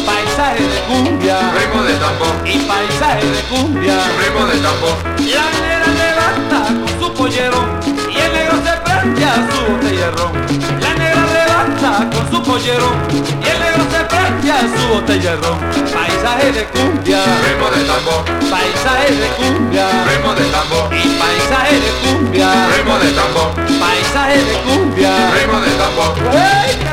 Paisaje 0.41 0.63
de 0.63 0.81
cumbia, 0.89 1.37
ritmo 1.53 1.83
de 1.83 1.95
tambor. 1.97 2.35
Y 2.47 2.59
paisaje 2.61 3.27
de 3.27 3.43
cumbia, 3.43 3.93
ritmo 4.19 4.47
de 4.47 4.57
tambor. 4.61 4.97
La 5.19 5.45
negra 5.61 5.89
levanta 6.01 6.59
con 6.81 6.89
su 6.99 7.13
pollerón 7.13 7.69
y 7.85 8.19
el 8.19 8.33
negro 8.33 8.57
se 8.65 8.73
prende 8.81 9.23
a 9.23 9.35
su 9.35 9.71
botella 9.71 10.07
de 10.07 10.11
ron. 10.13 10.33
La 10.81 10.95
negra 10.95 11.27
levanta 11.37 12.09
con 12.09 12.31
su 12.31 12.43
pollerón 12.43 12.97
y 13.13 13.49
el 13.51 13.61
negro 13.61 13.85
se 13.93 14.01
prende 14.09 14.51
a 14.51 14.61
su 14.61 14.89
botella 14.89 15.31
de 15.31 15.43
ron. 15.43 15.59
Paisaje 15.93 16.53
de 16.53 16.65
cumbia, 16.69 17.21
ritmo 17.45 17.69
de 17.77 17.85
tambor. 17.85 18.25
Paisaje 18.51 19.13
de 19.13 19.29
cumbia, 19.37 19.87
ritmo 20.09 20.33
de 20.33 20.45
tambor. 20.57 20.89
Y 20.97 21.09
paisaje 21.21 21.81
de 21.85 21.91
cumbia, 22.01 22.49
ritmo 22.79 22.99
de 22.99 23.11
tambor. 23.13 23.51
Paisaje 23.79 24.39
de 24.39 24.55
cumbia, 24.65 25.13
ritmo 25.37 25.61
de 25.61 25.71
tambor. 25.77 26.17
¡Ey, 26.33 26.90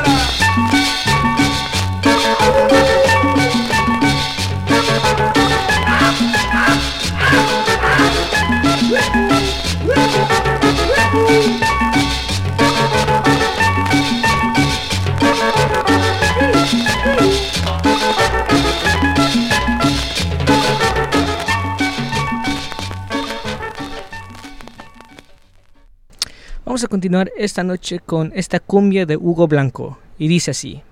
Vamos 26.77 26.83
a 26.83 26.87
continuar 26.89 27.31
esta 27.37 27.63
noche 27.63 27.99
con 27.99 28.31
esta 28.35 28.59
cumbia 28.59 29.05
de 29.05 29.17
Hugo 29.17 29.47
Blanco. 29.47 29.97
Y 30.19 30.27
dice 30.27 30.51
así. 30.51 30.83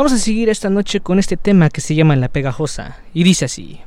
Vamos 0.00 0.14
a 0.14 0.18
seguir 0.18 0.48
esta 0.48 0.70
noche 0.70 1.00
con 1.00 1.18
este 1.18 1.36
tema 1.36 1.68
que 1.68 1.82
se 1.82 1.94
llama 1.94 2.16
La 2.16 2.28
Pegajosa 2.28 2.96
y 3.12 3.22
dice 3.22 3.44
así. 3.44 3.80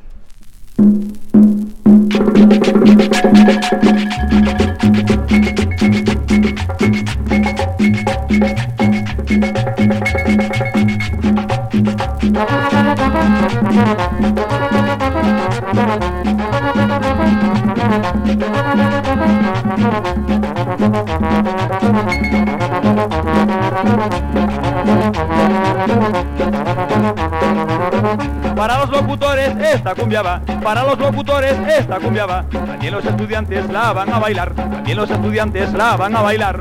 También 32.03 32.93
los 32.93 33.05
estudiantes 33.05 33.69
la 33.71 33.93
van 33.93 34.11
a 34.11 34.19
bailar, 34.19 34.53
también 34.53 34.97
los 34.97 35.09
estudiantes 35.09 35.71
la 35.71 35.95
van 35.95 36.13
a 36.15 36.21
bailar. 36.21 36.59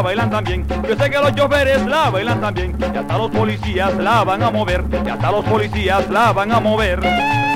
La 0.00 0.04
bailan 0.04 0.30
también, 0.30 0.66
yo 0.88 0.96
sé 0.96 1.10
que 1.10 1.18
los 1.18 1.34
choferes 1.34 1.84
la 1.84 2.08
bailan 2.08 2.40
también, 2.40 2.74
y 2.80 2.96
hasta 2.96 3.18
los 3.18 3.30
policías 3.30 3.94
la 3.98 4.24
van 4.24 4.42
a 4.42 4.50
mover, 4.50 4.82
y 5.04 5.08
hasta 5.10 5.30
los 5.30 5.44
policías 5.44 6.08
la 6.08 6.32
van 6.32 6.52
a 6.52 6.58
mover. 6.58 7.49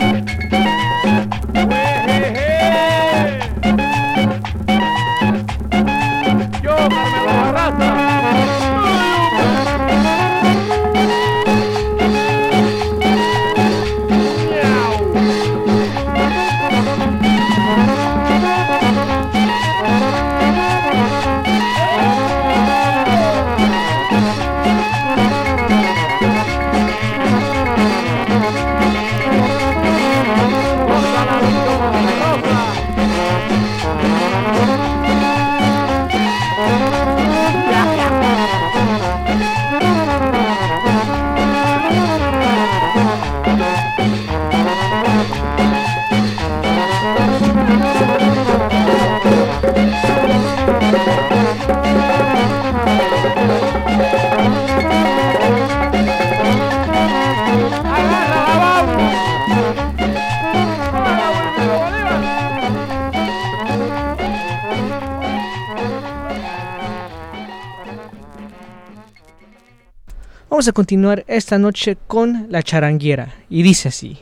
Vamos 70.54 70.68
a 70.68 70.72
continuar 70.72 71.24
esta 71.26 71.58
noche 71.58 71.98
con 72.06 72.46
La 72.48 72.62
Charanguera 72.62 73.34
y 73.50 73.64
dice 73.64 73.88
así. 73.88 74.18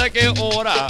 Sé 0.00 0.10
qué 0.12 0.32
hora. 0.40 0.86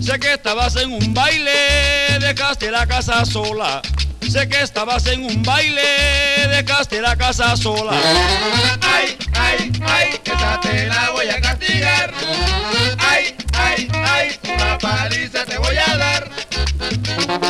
Sé 0.00 0.18
que 0.18 0.32
estabas 0.32 0.76
en 0.76 0.92
un 0.92 1.12
baile, 1.12 2.18
dejaste 2.20 2.70
la 2.70 2.86
casa 2.86 3.24
sola. 3.24 3.82
Sé 4.28 4.48
que 4.48 4.62
estabas 4.62 5.06
en 5.06 5.24
un 5.24 5.42
baile, 5.42 5.82
dejaste 6.48 7.00
la 7.00 7.14
casa 7.16 7.56
sola. 7.56 7.92
Ay, 8.80 9.16
ay, 9.34 9.72
ay, 9.86 10.20
esa 10.24 10.60
te 10.60 10.86
la 10.86 11.10
voy 11.10 11.28
a 11.28 11.40
castigar. 11.40 12.12
Ay, 12.98 13.34
ay, 13.52 13.88
ay, 13.92 14.40
una 14.54 14.78
paliza 14.78 15.44
te 15.44 15.58
voy 15.58 15.76
a 15.76 15.96
dar. 15.96 17.43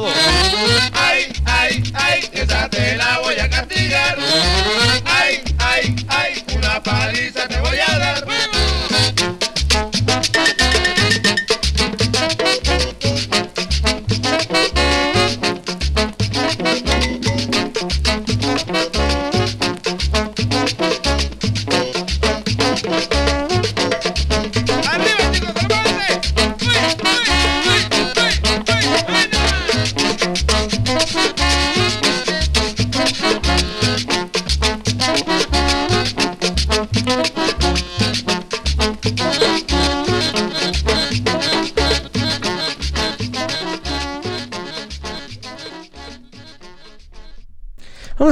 Terminado. 0.00 0.35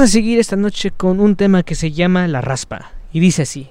A 0.05 0.07
seguir 0.07 0.37
esta 0.37 0.55
noche 0.55 0.91
con 0.91 1.19
un 1.19 1.35
tema 1.35 1.63
que 1.63 1.73
se 1.73 1.91
llama 1.91 2.27
La 2.27 2.39
Raspa. 2.39 2.91
Y 3.11 3.19
dice 3.19 3.41
así. 3.41 3.69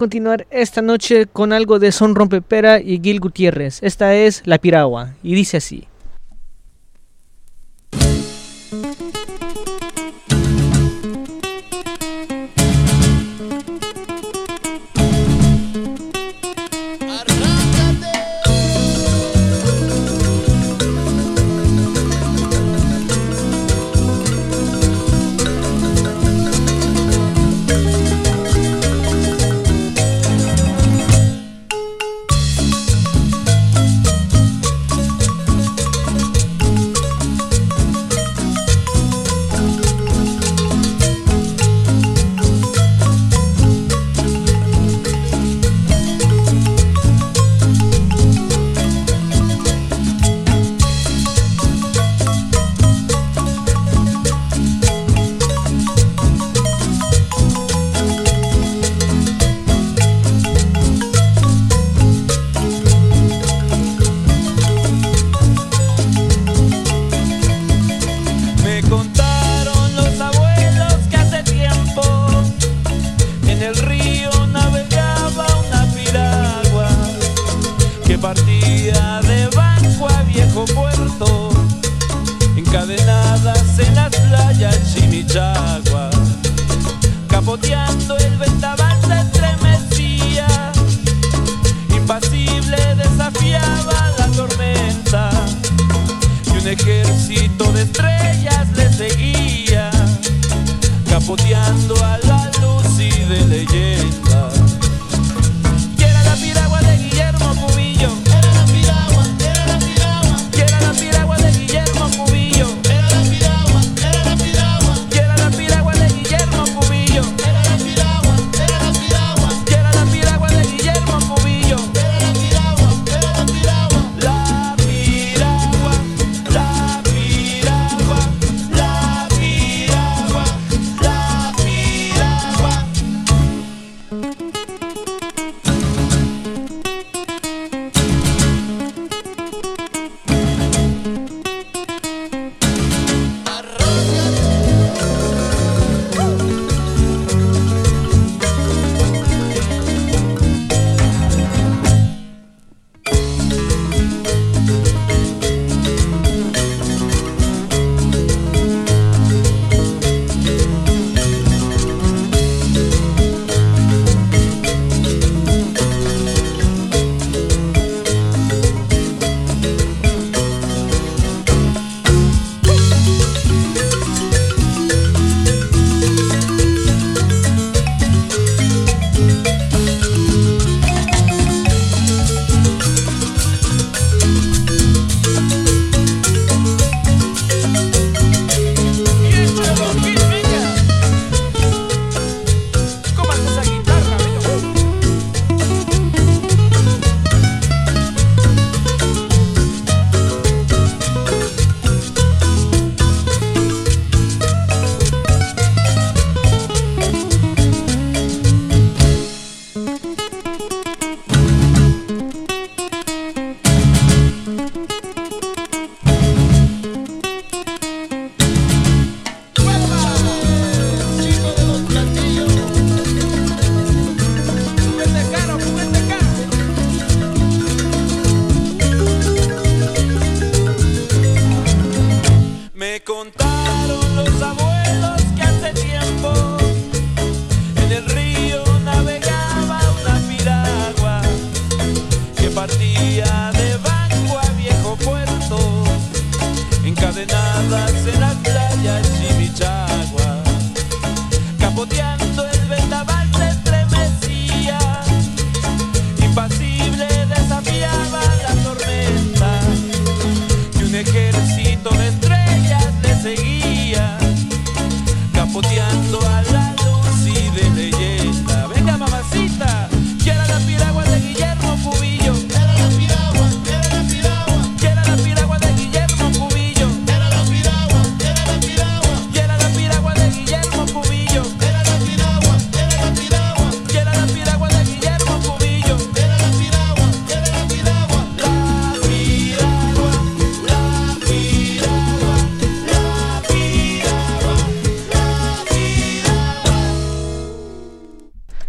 Continuar 0.00 0.46
esta 0.50 0.80
noche 0.80 1.26
con 1.26 1.52
algo 1.52 1.78
de 1.78 1.92
Son 1.92 2.14
Rompepera 2.14 2.80
y 2.80 3.02
Gil 3.02 3.20
Gutiérrez. 3.20 3.82
Esta 3.82 4.14
es 4.14 4.40
La 4.46 4.56
Piragua 4.56 5.12
y 5.22 5.34
dice 5.34 5.58
así. 5.58 5.89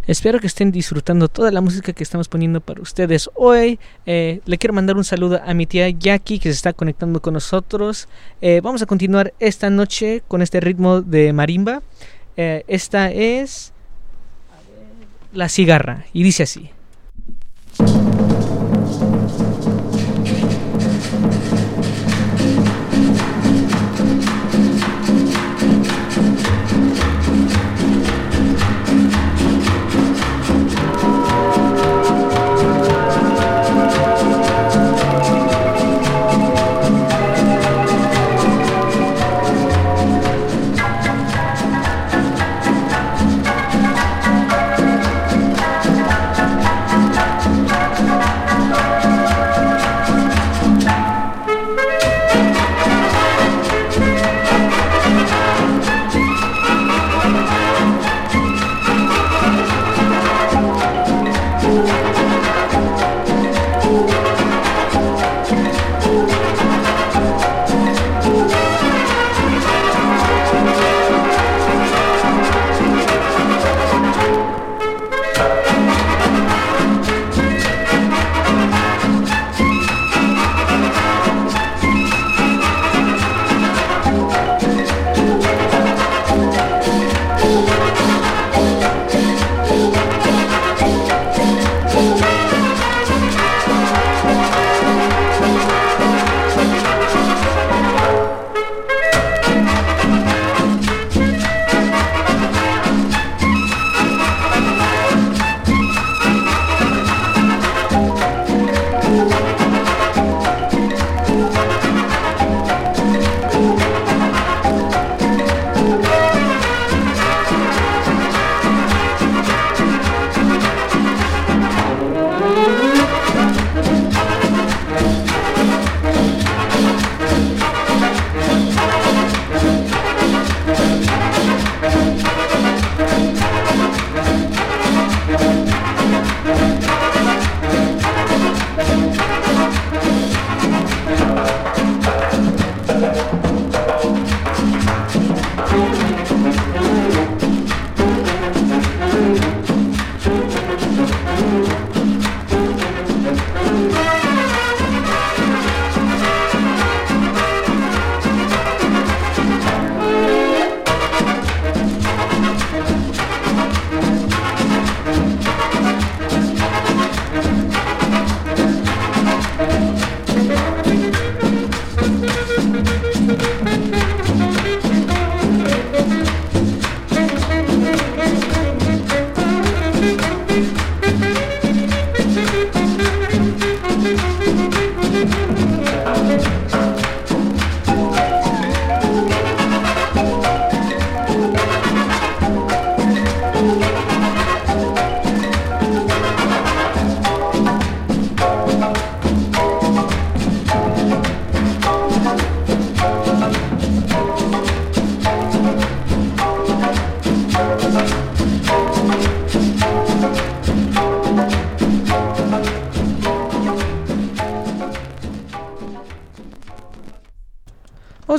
Espero 0.07 0.39
que 0.39 0.47
estén 0.47 0.71
disfrutando 0.71 1.27
toda 1.27 1.51
la 1.51 1.61
música 1.61 1.93
que 1.93 2.01
estamos 2.01 2.27
poniendo 2.27 2.59
para 2.59 2.81
ustedes 2.81 3.29
hoy. 3.35 3.79
Eh, 4.07 4.41
le 4.45 4.57
quiero 4.57 4.73
mandar 4.73 4.97
un 4.97 5.03
saludo 5.03 5.39
a 5.45 5.53
mi 5.53 5.67
tía 5.67 5.89
Jackie 5.89 6.39
que 6.39 6.49
se 6.49 6.55
está 6.55 6.73
conectando 6.73 7.21
con 7.21 7.35
nosotros. 7.35 8.07
Eh, 8.41 8.61
vamos 8.63 8.81
a 8.81 8.87
continuar 8.87 9.33
esta 9.39 9.69
noche 9.69 10.23
con 10.27 10.41
este 10.41 10.59
ritmo 10.59 11.01
de 11.01 11.33
marimba. 11.33 11.83
Eh, 12.35 12.63
esta 12.67 13.11
es 13.11 13.73
La 15.33 15.49
Cigarra 15.49 16.05
y 16.13 16.23
dice 16.23 16.43
así. 16.43 16.71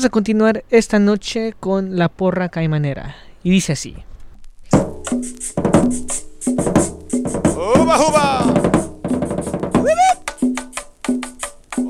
Vamos 0.03 0.11
a 0.11 0.19
continuar 0.19 0.65
esta 0.71 0.99
noche 0.99 1.55
con 1.61 1.97
la 1.97 2.09
porra 2.09 2.49
caimanera. 2.49 3.15
Y 3.45 3.51
dice 3.51 3.75
así. 3.75 3.95
¡Uba, 7.55 8.01
uba! 8.09 8.53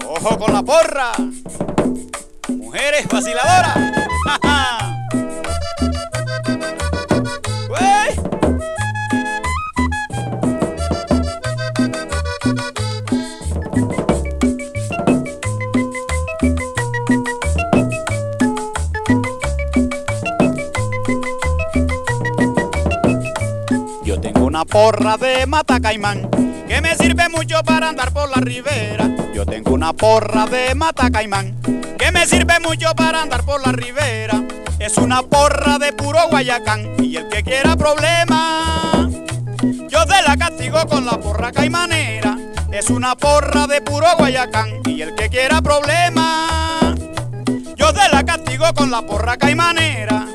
¡Ojo 0.07 0.39
con 0.39 0.53
la 0.53 0.63
porra! 0.63 1.13
¡Mujeres 2.49 3.09
vaciladoras! 3.09 3.92
Porra 24.73 25.19
de 25.19 25.47
mata 25.47 25.79
caimán 25.81 26.31
que 26.67 26.81
me 26.81 26.97
sirve 26.97 27.29
mucho 27.29 27.63
para 27.63 27.91
andar 27.91 28.11
por 28.11 28.31
la 28.31 28.37
ribera. 28.37 29.07
Yo 29.35 29.45
tengo 29.45 29.75
una 29.75 29.93
porra 29.93 30.47
de 30.47 30.75
mata 30.75 31.11
caimán 31.11 31.55
que 31.99 32.11
me 32.11 32.25
sirve 32.25 32.59
mucho 32.59 32.95
para 32.95 33.21
andar 33.21 33.45
por 33.45 33.61
la 33.61 33.73
ribera. 33.73 34.43
Es 34.79 34.97
una 34.97 35.23
porra 35.23 35.79
de 35.79 35.93
puro 35.93 36.21
guayacán 36.31 36.95
y 36.99 37.17
el 37.17 37.29
que 37.29 37.43
quiera 37.43 37.77
problema, 37.77 39.11
yo 39.91 40.07
de 40.07 40.23
la 40.27 40.39
castigo 40.39 40.87
con 40.89 41.05
la 41.05 41.21
porra 41.21 41.53
caimanera. 41.53 42.39
Es 42.73 42.89
una 42.89 43.15
porra 43.15 43.67
de 43.67 43.83
puro 43.83 44.07
guayacán 44.17 44.81
y 44.87 45.03
el 45.03 45.15
que 45.15 45.29
quiera 45.29 45.61
problema, 45.61 46.95
yo 47.77 47.93
de 47.93 48.09
la 48.11 48.25
castigo 48.25 48.73
con 48.75 48.91
la 48.91 49.03
porra 49.03 49.37
caimanera. 49.37 50.32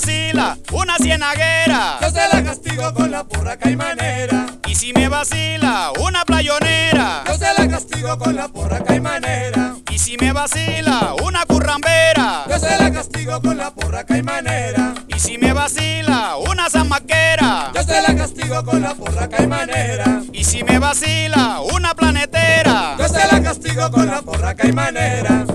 Vacila 0.00 0.58
una 0.72 0.96
cienaguera, 0.98 1.96
Yo 2.02 2.10
se 2.10 2.28
la 2.30 2.44
castigo 2.44 2.92
con 2.92 3.10
la 3.10 3.24
porra 3.24 3.56
caimanera. 3.56 4.44
y 4.68 4.74
si 4.74 4.92
me 4.92 5.08
vacila 5.08 5.90
una 6.00 6.22
playonera, 6.26 7.24
Yo 7.26 7.34
se 7.38 7.46
la 7.56 7.66
castigo 7.66 8.18
con 8.18 8.36
la 8.36 8.46
porra 8.48 8.84
caimanera. 8.84 9.76
y 9.90 9.98
si 9.98 10.18
me 10.18 10.32
vacila 10.32 11.14
una 11.24 11.46
currambera, 11.46 12.44
Yo 12.46 12.58
se 12.58 12.76
la 12.78 12.92
castigo 12.92 13.40
con 13.40 13.56
la 13.56 13.70
porra 13.70 14.04
caimanera. 14.04 14.92
y 15.08 15.18
si 15.18 15.38
me 15.38 15.54
vacila 15.54 16.36
una 16.46 16.68
zamaquera, 16.68 17.70
Yo 17.74 17.82
se 17.82 18.02
la 18.02 18.14
castigo 18.14 18.62
con 18.66 18.82
la 18.82 18.94
porra 18.94 19.28
caimanera. 19.30 20.20
y 20.30 20.44
si 20.44 20.62
me 20.62 20.78
vacila 20.78 21.60
una 21.72 21.94
planetera, 21.94 22.96
Yo 22.98 23.08
se 23.08 23.26
la 23.32 23.42
castigo 23.42 23.90
con 23.90 24.06
la 24.08 24.20
porra 24.20 24.54
caimanera. 24.54 25.46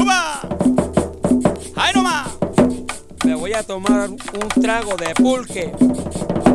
¡Uba! 0.00 0.47
Voy 3.48 3.54
a 3.54 3.62
tomar 3.62 4.10
un 4.10 4.62
trago 4.62 4.94
de 4.96 5.14
pulque. 5.14 5.72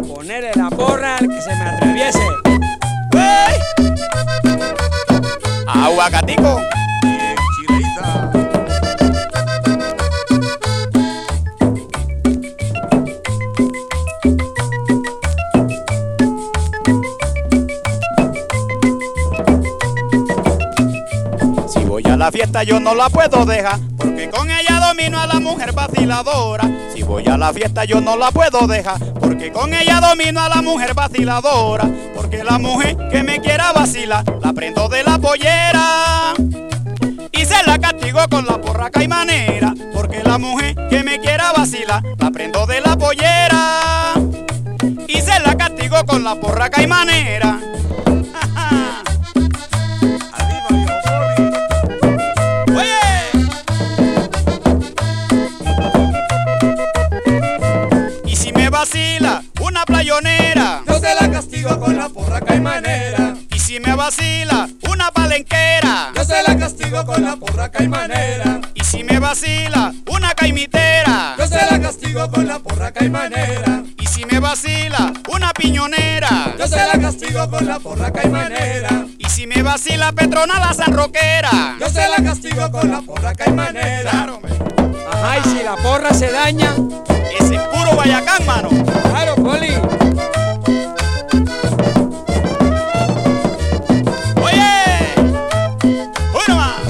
Ponerle 0.08 0.52
la 0.54 0.70
porra 0.70 1.18
al 1.18 1.28
que 1.28 1.42
se 1.42 1.50
me 1.56 1.64
atraviese. 1.64 2.20
¡Aguacatico! 5.66 6.62
La 22.24 22.32
fiesta 22.32 22.64
yo 22.64 22.80
no 22.80 22.96
la 22.96 23.10
puedo 23.10 23.46
dejar, 23.46 23.82
porque 23.98 24.30
con 24.30 24.50
ella 24.50 24.80
domino 24.80 25.20
a 25.20 25.28
la 25.28 25.42
mujer 25.42 25.74
vaciladora. 25.74 26.64
Si 26.94 27.04
voy 27.04 27.28
a 27.28 27.38
la 27.38 27.52
fiesta 27.52 27.84
yo 27.84 28.00
no 28.00 28.16
la 28.16 28.32
puedo 28.32 28.66
dejar, 28.66 28.98
porque 29.20 29.52
con 29.52 29.74
ella 29.74 30.00
domino 30.00 30.40
a 30.40 30.48
la 30.48 30.62
mujer 30.62 30.94
vaciladora. 30.94 31.86
Porque 32.16 32.42
la 32.46 32.58
mujer 32.60 32.96
que 33.12 33.24
me 33.24 33.42
quiera 33.42 33.74
vacilar, 33.74 34.24
la 34.42 34.54
prendo 34.54 34.88
de 34.88 35.04
la 35.04 35.18
pollera. 35.18 36.34
Y 37.34 37.44
se 37.44 37.62
la 37.68 37.78
castigo 37.78 38.22
con 38.30 38.46
la 38.46 38.58
porra 38.58 38.90
caimanera, 38.90 39.74
porque 39.94 40.24
la 40.24 40.38
mujer 40.38 40.78
que 40.90 41.04
me 41.04 41.20
quiera 41.20 41.52
vacilar, 41.52 42.02
la 42.20 42.32
prendo 42.32 42.66
de 42.66 42.80
la 42.80 42.96
pollera. 42.96 44.14
Y 45.10 45.20
se 45.20 45.42
la 45.42 45.58
castigo 45.58 46.06
con 46.06 46.24
la 46.24 46.36
porra 46.36 46.70
caimanera. 46.70 47.60
Y 47.92 47.93
Yo 60.06 61.00
se 61.00 61.16
la 61.16 61.32
castigo 61.32 61.80
con 61.80 61.96
la 61.98 62.10
porra 62.10 62.42
caimanera. 62.42 63.36
y 63.50 63.58
si 63.60 63.80
me 63.80 63.96
vacila 63.96 64.68
una 64.90 65.10
palenquera, 65.12 66.12
Yo 66.14 66.26
se 66.26 66.44
la 66.44 66.58
castigo 66.58 67.06
con 67.06 67.24
la 67.24 67.38
porra 67.38 67.72
caimanera. 67.72 68.60
y 68.76 68.84
si 68.84 69.04
me 69.06 69.18
vacila 69.20 69.94
una 70.08 70.34
caimitera, 70.36 71.36
Yo 71.38 71.48
se 71.48 71.56
la 71.56 71.80
castigo 71.80 72.30
con 72.30 72.46
la 72.48 72.60
porra 72.60 72.92
caimanera. 72.92 73.84
y 73.98 74.06
si 74.08 74.26
me 74.26 74.40
vacila 74.40 75.14
una 75.34 75.54
piñonera, 75.54 76.54
Yo 76.60 76.68
se 76.68 76.76
la 76.76 77.00
castigo 77.00 77.50
con 77.50 77.66
la 77.66 77.80
porra 77.80 78.12
caimanera. 78.12 79.06
y 79.18 79.30
si 79.30 79.48
me 79.48 79.62
vacila 79.64 80.12
Petrona 80.12 80.60
la 80.60 80.74
sanroquera, 80.74 81.78
Yo 81.80 81.88
se 81.90 82.06
la 82.10 82.18
castigo 82.22 82.70
con 82.72 82.92
la 82.92 83.02
porra 83.02 83.34
caimanera. 83.34 84.12
Ajá, 84.12 84.83
y 85.24 85.50
si 85.50 85.64
la 85.64 85.76
porra 85.78 86.14
se 86.14 86.30
daña. 86.32 86.76
ese 87.40 87.56
es 87.56 87.62
puro 87.62 87.96
guayacán, 87.96 88.46
mano. 88.46 88.70
Claro, 88.70 89.36
Poli. 89.36 89.74
Oye, 94.42 95.16
uno 96.34 96.56
más. 96.56 96.82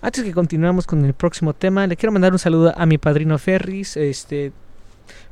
Antes 0.00 0.22
que 0.22 0.32
continuamos 0.32 0.86
con 0.86 1.04
el 1.04 1.14
próximo 1.14 1.52
tema, 1.52 1.86
le 1.88 1.96
quiero 1.96 2.12
mandar 2.12 2.32
un 2.32 2.38
saludo 2.38 2.72
a 2.76 2.86
mi 2.86 2.98
padrino 2.98 3.38
Ferris. 3.38 3.96
Este, 3.96 4.52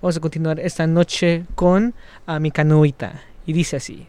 vamos 0.00 0.16
a 0.16 0.20
continuar 0.20 0.58
esta 0.58 0.86
noche 0.88 1.44
con 1.54 1.94
a 2.26 2.40
mi 2.40 2.50
canoita. 2.50 3.31
Y 3.46 3.52
dice 3.52 3.76
así. 3.76 4.06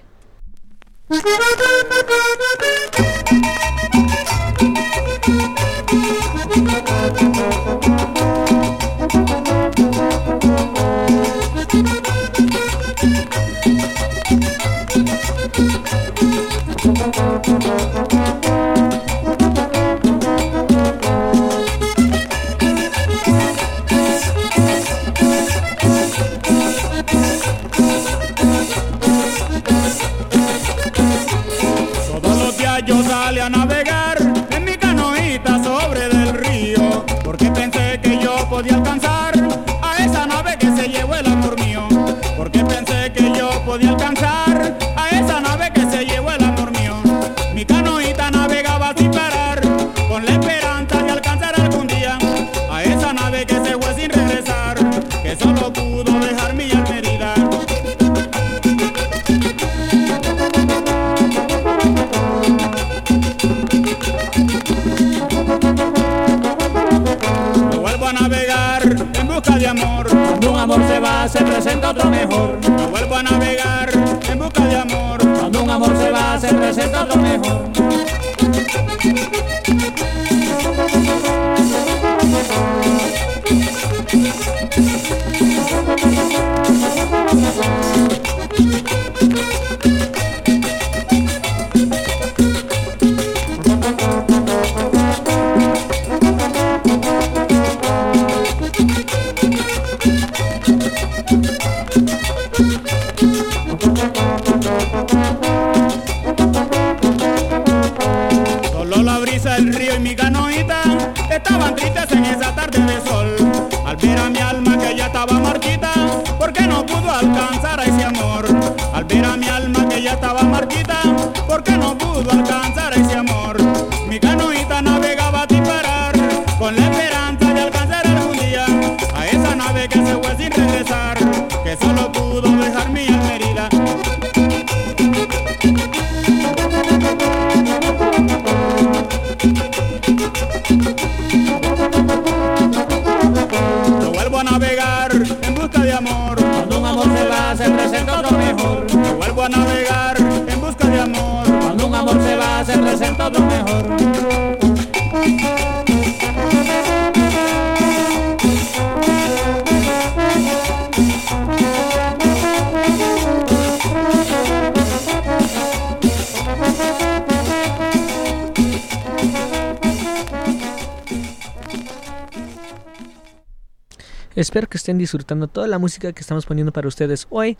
disfrutando 175.14 175.48
toda 175.48 175.68
la 175.68 175.78
música 175.78 176.12
que 176.12 176.22
estamos 176.22 176.46
poniendo 176.46 176.72
para 176.72 176.88
ustedes 176.88 177.28
hoy. 177.30 177.56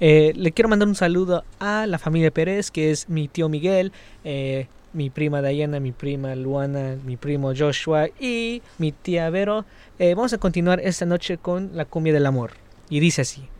Eh, 0.00 0.32
le 0.36 0.52
quiero 0.52 0.70
mandar 0.70 0.88
un 0.88 0.94
saludo 0.94 1.44
a 1.60 1.86
la 1.86 1.98
familia 1.98 2.30
Pérez, 2.30 2.70
que 2.70 2.90
es 2.90 3.10
mi 3.10 3.28
tío 3.28 3.50
Miguel, 3.50 3.92
eh, 4.24 4.68
mi 4.94 5.10
prima 5.10 5.42
Diana, 5.42 5.80
mi 5.80 5.92
prima 5.92 6.34
Luana, 6.34 6.96
mi 7.04 7.16
primo 7.16 7.52
Joshua 7.54 8.08
y 8.18 8.62
mi 8.78 8.92
tía 8.92 9.28
Vero. 9.28 9.66
Eh, 9.98 10.14
vamos 10.14 10.32
a 10.32 10.38
continuar 10.38 10.80
esta 10.80 11.04
noche 11.04 11.36
con 11.36 11.70
la 11.74 11.84
cumbia 11.84 12.14
del 12.14 12.24
amor. 12.24 12.52
Y 12.88 13.00
dice 13.00 13.22
así. 13.22 13.53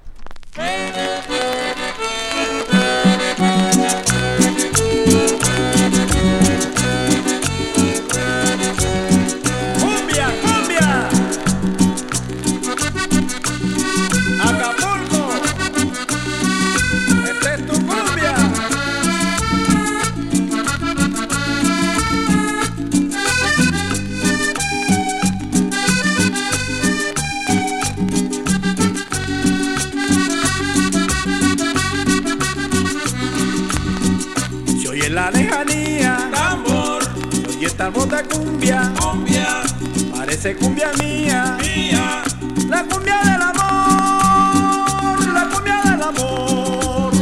parece 40.45 40.57
cumbia 40.57 40.93
mía, 41.01 41.57
mía. 41.63 42.23
La 42.69 42.85
cumbia 42.85 43.19
del 43.23 43.43
amor, 43.43 45.27
la 45.33 45.49
cumbia 45.49 45.81
del 45.85 46.03
amor, 46.03 47.13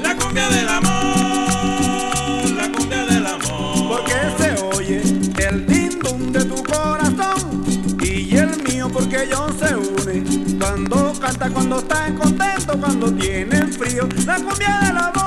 la 0.00 0.16
cumbia 0.16 0.48
del 0.48 0.68
amor, 0.68 2.50
la 2.56 2.72
cumbia 2.72 3.06
del 3.06 3.26
amor. 3.26 3.88
Porque 3.88 4.14
se 4.38 4.62
oye 4.76 5.02
el 5.48 5.66
dindum 5.66 6.32
de 6.32 6.44
tu 6.44 6.62
corazón 6.62 7.64
y 8.00 8.36
el 8.36 8.62
mío 8.62 8.88
porque 8.92 9.28
yo 9.28 9.48
se 9.58 9.74
une. 9.74 10.22
Cuando 10.58 11.12
canta, 11.20 11.50
cuando 11.50 11.78
está 11.78 12.14
contento, 12.14 12.78
cuando 12.78 13.12
tiene 13.14 13.66
frío, 13.66 14.08
la 14.26 14.36
cumbia 14.36 14.78
del 14.80 14.96
amor. 14.96 15.23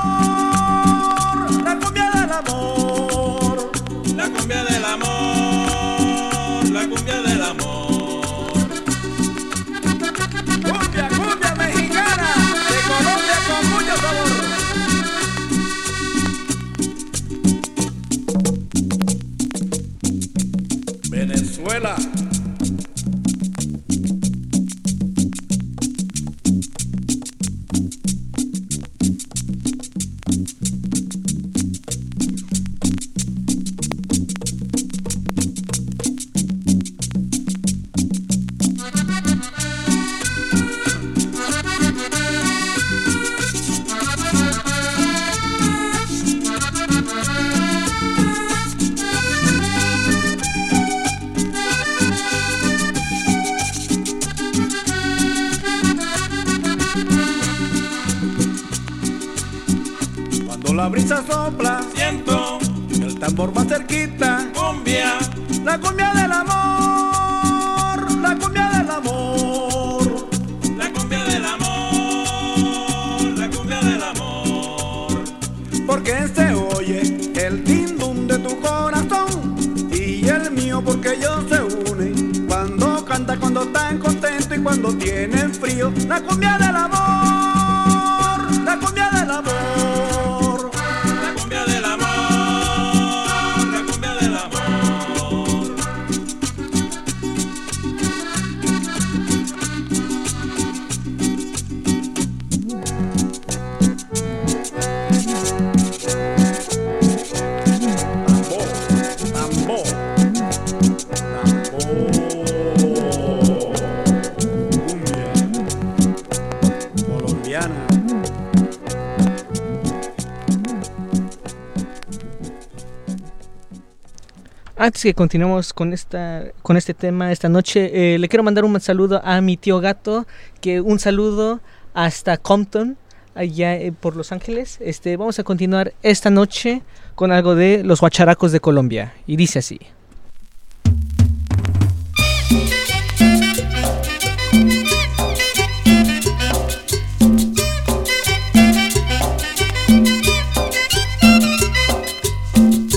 Que 125.00 125.14
continuemos 125.14 125.72
con 125.72 125.92
esta 125.92 126.42
con 126.60 126.76
este 126.76 126.92
tema 126.92 127.30
esta 127.30 127.48
noche, 127.48 128.14
eh, 128.14 128.18
le 128.18 128.28
quiero 128.28 128.42
mandar 128.42 128.64
un 128.64 128.80
saludo 128.80 129.20
a 129.24 129.40
mi 129.40 129.56
tío 129.56 129.78
gato, 129.78 130.26
que 130.60 130.80
un 130.80 130.98
saludo 130.98 131.60
hasta 131.94 132.36
Compton, 132.36 132.96
allá 133.36 133.76
eh, 133.76 133.92
por 133.92 134.16
Los 134.16 134.32
Ángeles. 134.32 134.78
Este, 134.80 135.16
vamos 135.16 135.38
a 135.38 135.44
continuar 135.44 135.94
esta 136.02 136.30
noche 136.30 136.82
con 137.14 137.30
algo 137.30 137.54
de 137.54 137.84
los 137.84 138.00
guacharacos 138.00 138.50
de 138.50 138.58
Colombia 138.58 139.14
y 139.24 139.36
dice 139.36 139.60
así. 139.60 139.78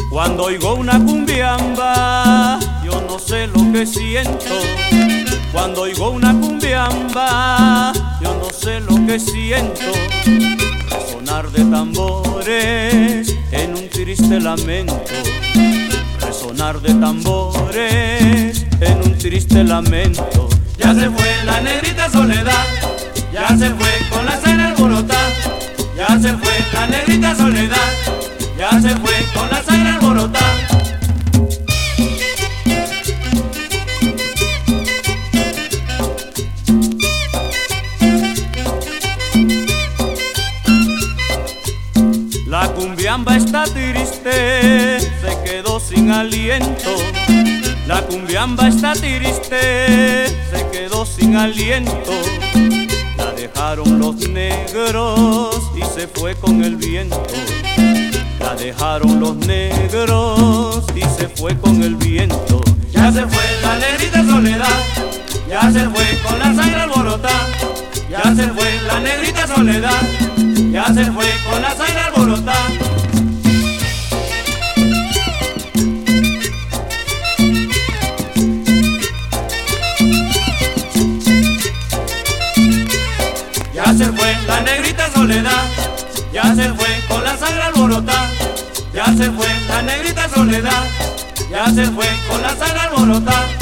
Cuando 0.09 0.43
oigo 0.45 0.73
una 0.75 0.99
yo 2.83 3.01
no 3.07 3.19
sé 3.19 3.47
lo 3.47 3.71
que 3.73 3.85
siento. 3.85 4.55
Cuando 5.51 5.81
oigo 5.81 6.11
una 6.11 6.31
cumbiamba, 6.31 7.91
yo 8.21 8.33
no 8.35 8.49
sé 8.49 8.79
lo 8.79 8.95
que 9.05 9.19
siento. 9.19 9.91
Resonar 10.89 11.51
de 11.51 11.65
tambores 11.65 13.35
en 13.51 13.75
un 13.75 13.89
triste 13.89 14.39
lamento. 14.39 15.01
Resonar 16.21 16.79
de 16.79 16.93
tambores 16.93 18.65
en 18.79 18.97
un 19.03 19.17
triste 19.17 19.63
lamento. 19.63 20.47
Ya 20.77 20.93
se 20.93 21.09
fue 21.09 21.45
la 21.45 21.59
negrita 21.59 22.09
soledad, 22.09 22.65
ya 23.33 23.49
se 23.49 23.69
fue 23.71 23.91
con 24.09 24.25
la 24.25 24.37
cena 24.37 24.67
alborotada. 24.69 25.29
Ya 25.97 26.17
se 26.17 26.33
fue 26.37 26.53
la 26.73 26.87
negrita 26.87 27.35
soledad, 27.35 27.91
ya 28.57 28.71
se 28.81 28.95
fue 28.95 29.13
con 29.33 29.49
la 29.49 29.61
sangre 29.61 29.89
alborotada. 29.89 30.80
La 43.11 43.17
cumbiamba 43.17 43.35
está 43.35 43.63
triste, 43.65 44.99
se 45.01 45.43
quedó 45.43 45.81
sin 45.81 46.11
aliento. 46.11 46.95
La 47.85 48.01
cumbiamba 48.03 48.69
está 48.69 48.93
triste, 48.93 50.27
se 50.27 50.69
quedó 50.71 51.05
sin 51.05 51.35
aliento. 51.35 52.13
La 53.17 53.33
dejaron 53.33 53.99
los 53.99 54.15
negros 54.29 55.61
y 55.75 55.81
se 55.93 56.07
fue 56.07 56.35
con 56.35 56.63
el 56.63 56.77
viento. 56.77 57.21
La 58.39 58.55
dejaron 58.55 59.19
los 59.19 59.35
negros 59.35 60.85
y 60.95 61.01
se 61.01 61.27
fue 61.27 61.57
con 61.59 61.83
el 61.83 61.97
viento. 61.97 62.61
Ya 62.93 63.11
se 63.11 63.27
fue 63.27 63.43
la 63.61 63.77
negrita 63.77 64.23
soledad, 64.23 64.79
ya 65.49 65.69
se 65.69 65.89
fue 65.89 66.05
con 66.25 66.39
la 66.39 66.55
sangre 66.55 66.79
alborotada. 66.79 67.45
Ya 68.09 68.23
se 68.33 68.47
fue 68.47 68.79
la 68.87 69.01
negrita 69.01 69.47
soledad, 69.47 70.01
ya 70.71 70.85
se 70.85 71.03
fue 71.11 71.25
con 71.49 71.61
la 71.61 71.75
sangre 71.75 71.99
alborotada. 71.99 72.67
Ya 83.73 83.93
se 83.93 84.05
fue 84.05 84.37
la 84.47 84.61
negrita 84.61 85.11
soledad, 85.11 85.51
ya 86.31 86.55
se 86.55 86.73
fue 86.73 86.87
con 87.09 87.23
la 87.23 87.37
sangre 87.37 87.61
alborotada. 87.63 88.29
Ya 88.93 89.05
se 89.05 89.29
fue 89.31 89.47
la 89.67 89.81
negrita 89.81 90.29
soledad, 90.29 90.83
ya 91.49 91.65
se 91.65 91.85
fue 91.87 92.07
con 92.29 92.41
la 92.41 92.55
sangre 92.55 92.79
alborotada. 92.79 93.60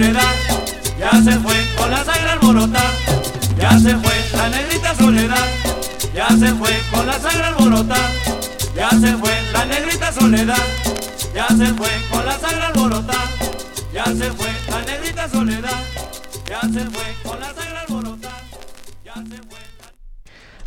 Soledad, 0.00 0.34
ya 0.98 1.10
se 1.22 1.38
fue 1.40 1.54
con 1.76 1.90
la 1.90 2.02
sangre 2.02 2.30
alborotada. 2.30 2.90
Ya 3.58 3.78
se 3.78 3.94
fue 3.96 4.12
la 4.34 4.48
negrita 4.48 4.94
soledad, 4.94 5.46
ya 6.14 6.28
se 6.28 6.54
fue 6.54 6.70
con 6.90 7.06
la 7.06 7.18
sangre 7.18 7.44
alborotada. 7.44 8.10
Ya 8.74 8.88
se 8.88 9.12
fue 9.18 9.30
la 9.52 9.64
negrita 9.66 10.10
soledad, 10.12 10.56
ya 11.34 11.48
se 11.48 11.66
fue 11.74 11.88
con 12.10 12.24
la 12.24 12.38
sangre 12.38 12.64
alborotada. 12.64 13.24
Ya 13.92 14.04
se 14.06 14.32
fue 14.32 14.48
la 14.70 14.80
negrita 14.82 15.28
soledad, 15.28 15.82
ya 16.48 16.60
se 16.62 16.80
fue 16.86 17.04
con 17.22 17.40
la 17.40 17.46
sangre 17.52 17.78
alborotada. 17.86 18.42
Ya 19.04 19.14
se 19.14 19.42
fue. 19.48 19.58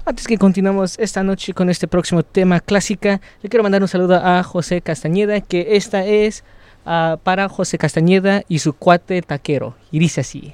Antes 0.05 0.27
que 0.27 0.37
continuemos 0.37 0.99
esta 0.99 1.23
noche 1.23 1.53
con 1.53 1.71
este 1.71 1.87
próximo 1.87 2.21
tema 2.21 2.59
clásica, 2.59 3.19
le 3.41 3.49
quiero 3.49 3.63
mandar 3.63 3.81
un 3.81 3.87
saludo 3.87 4.21
a 4.23 4.43
José 4.43 4.81
Castañeda, 4.81 5.41
que 5.41 5.75
esta 5.75 6.05
es 6.05 6.43
ah, 6.85 7.17
para 7.23 7.49
José 7.49 7.77
Castañeda 7.77 8.43
y 8.47 8.59
su 8.59 8.73
cuate 8.73 9.21
taquero. 9.21 9.75
Y 9.91 9.99
dice 9.99 10.21
así. 10.21 10.53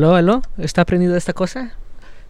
Aló, 0.00 0.14
aló, 0.14 0.42
¿está 0.56 0.86
prendido 0.86 1.14
esta 1.14 1.34
cosa? 1.34 1.74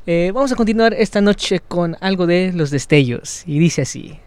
Eh, 0.05 0.33
vamos 0.35 0.51
a 0.51 0.57
continuar 0.57 0.93
esta 0.93 1.21
noche 1.21 1.61
con 1.61 1.97
algo 2.01 2.27
de 2.27 2.51
los 2.53 2.73
destellos. 2.73 3.45
Y 3.47 3.61
dice 3.61 3.83
así. 3.83 4.19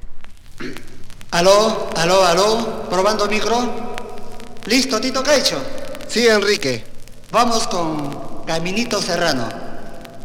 Aló, 1.31 1.89
aló, 1.97 2.23
aló, 2.23 2.87
probando 2.89 3.27
micro. 3.27 3.95
¿Listo, 4.65 5.01
Tito 5.01 5.21
Caicho? 5.21 5.61
Sí, 6.07 6.25
Enrique. 6.25 6.85
Vamos 7.33 7.67
con 7.67 8.45
Caminito 8.45 9.01
Serrano. 9.01 9.49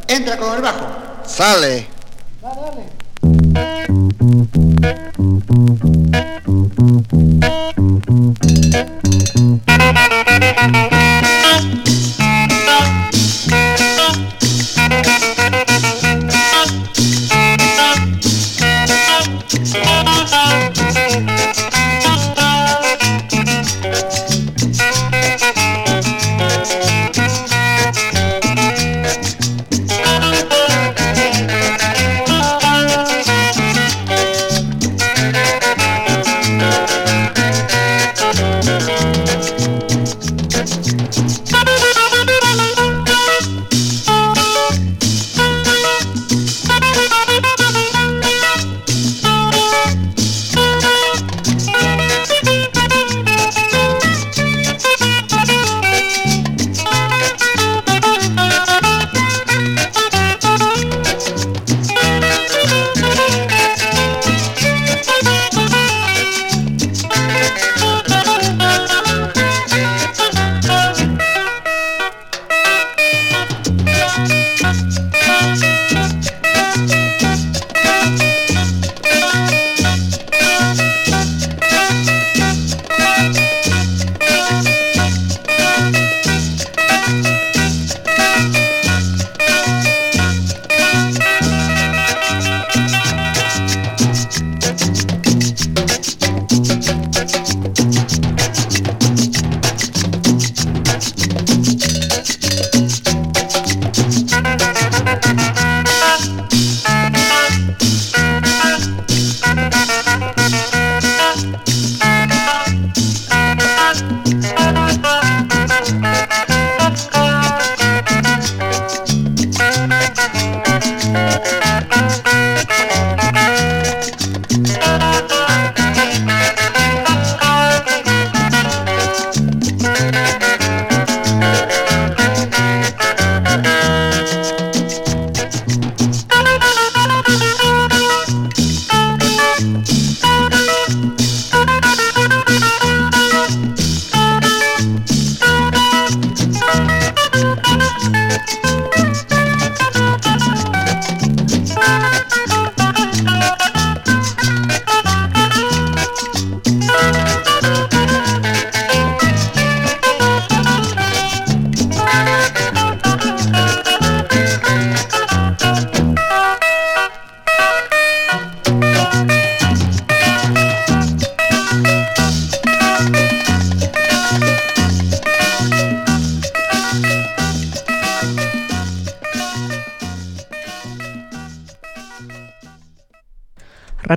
Entra 0.07 0.37
con 0.37 0.55
el 0.55 0.63
bajo. 0.63 0.87
Sale. 1.27 1.89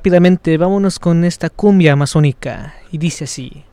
rápidamente 0.02 0.58
vámonos 0.58 0.98
con 0.98 1.24
esta 1.24 1.52
cumbia 1.52 1.94
amazónica 1.94 2.74
y 2.92 2.98
dice 2.98 3.26
así. 3.26 3.64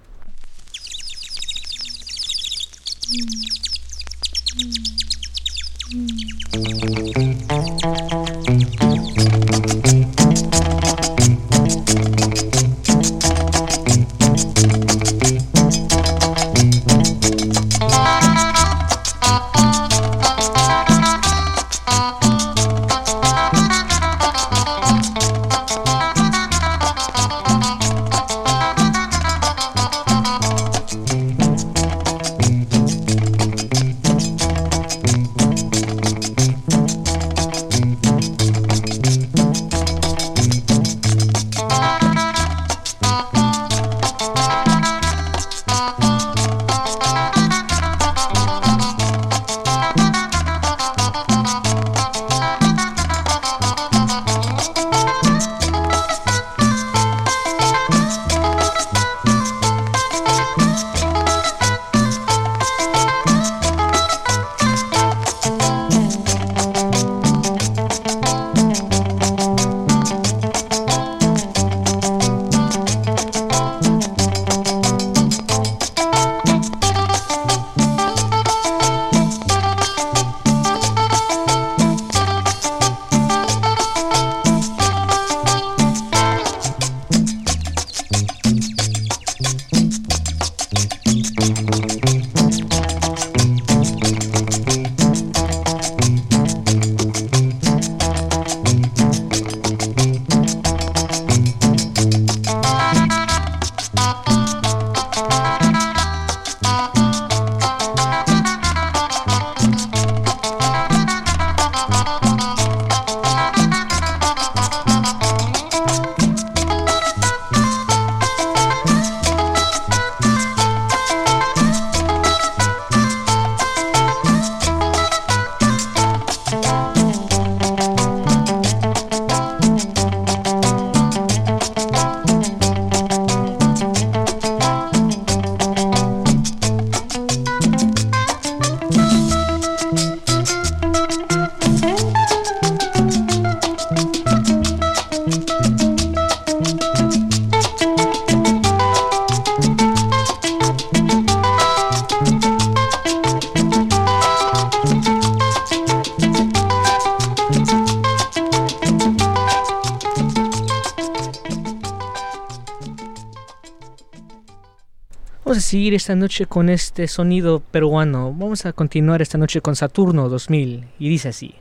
Seguir 165.69 165.93
esta 165.93 166.15
noche 166.15 166.47
con 166.47 166.71
este 166.71 167.07
sonido 167.09 167.61
peruano. 167.61 168.33
Vamos 168.33 168.65
a 168.65 168.73
continuar 168.73 169.21
esta 169.21 169.37
noche 169.37 169.61
con 169.61 169.77
Saturno 169.77 170.31
2000 170.31 170.87
y 170.99 171.09
dice 171.11 171.29
así. 171.29 171.57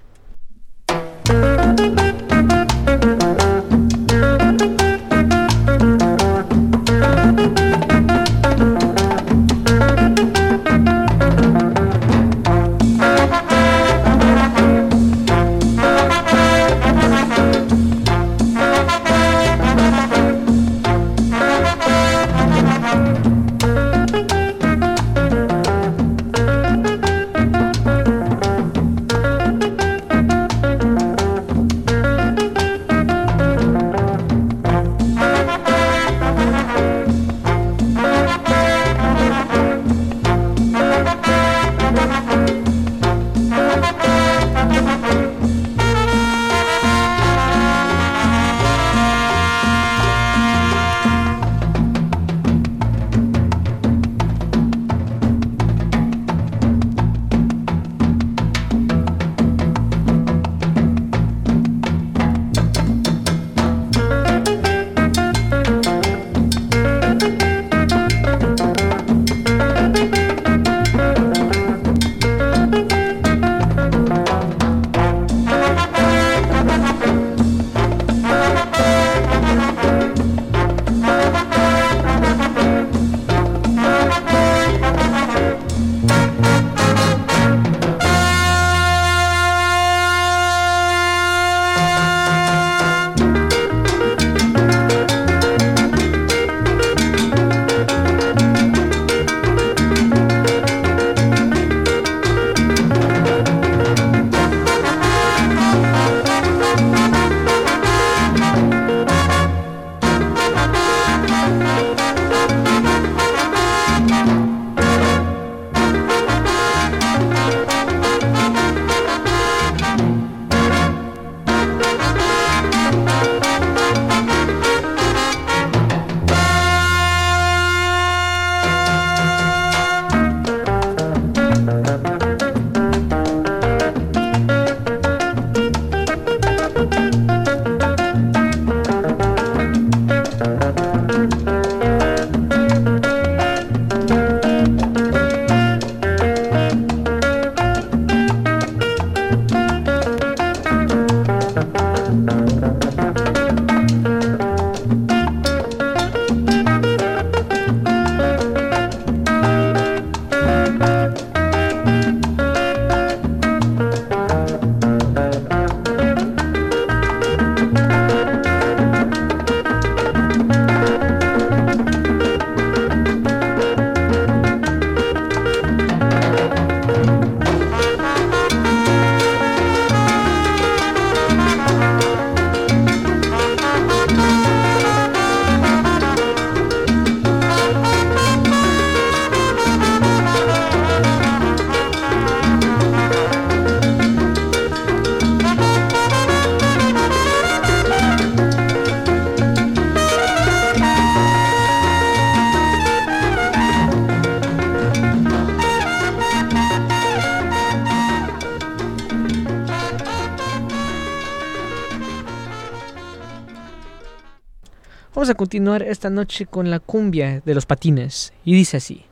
Continuar 215.47 215.81
esta 215.81 216.09
noche 216.09 216.45
con 216.45 216.69
la 216.69 216.81
cumbia 216.81 217.39
de 217.45 217.55
los 217.55 217.65
patines. 217.65 218.33
Y 218.43 218.53
dice 218.53 218.75
así. 218.75 219.06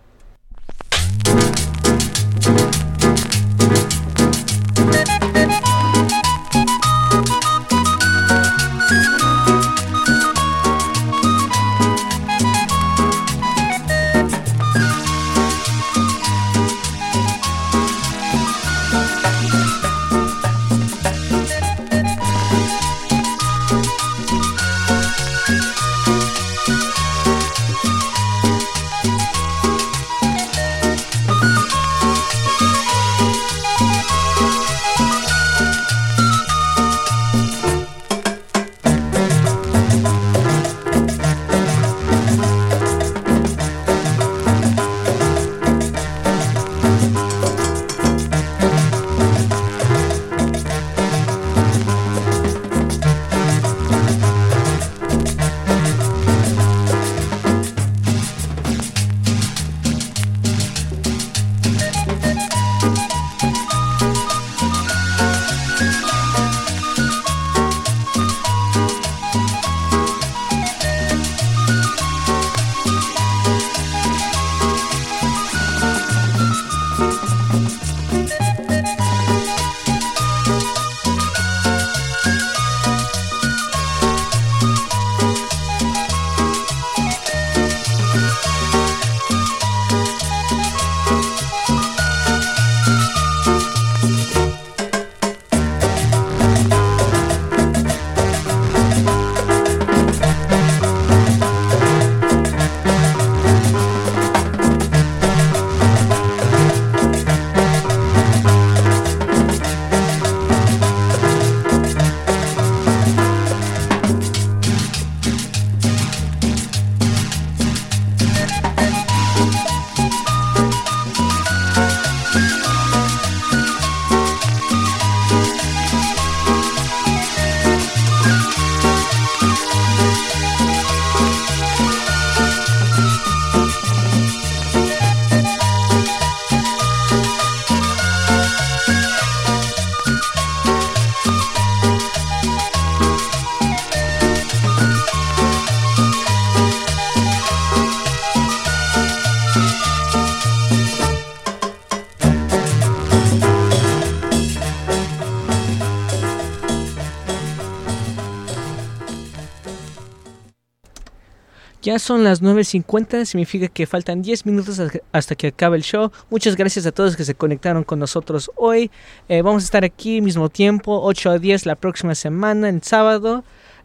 Ya 161.86 162.00
son 162.00 162.24
las 162.24 162.42
9.50, 162.42 163.26
significa 163.26 163.68
que 163.68 163.86
faltan 163.86 164.24
10 164.24 164.48
minutos 164.48 164.82
hasta- 165.12 165.36
que 165.36 165.48
acabe 165.50 165.78
el 165.78 165.84
show. 165.84 166.12
Muchas 166.32 166.56
gracias 166.56 166.88
a 166.88 166.92
todos 166.92 167.16
que 167.16 167.24
se 167.24 167.36
conectaron 167.36 167.84
con 167.84 168.00
nosotros 168.00 168.50
hoy. 168.56 168.90
Eh, 169.30 169.44
vamos 169.44 169.62
a 169.62 169.66
estar 169.66 169.84
aquí 169.86 170.20
mismo 170.20 170.50
tiempo, 170.50 171.00
8 171.04 171.30
a 171.30 171.38
10 171.38 171.68
la 171.68 171.76
próxima 171.76 172.16
semana, 172.16 172.70
en 172.70 172.82
sábado. 172.82 173.44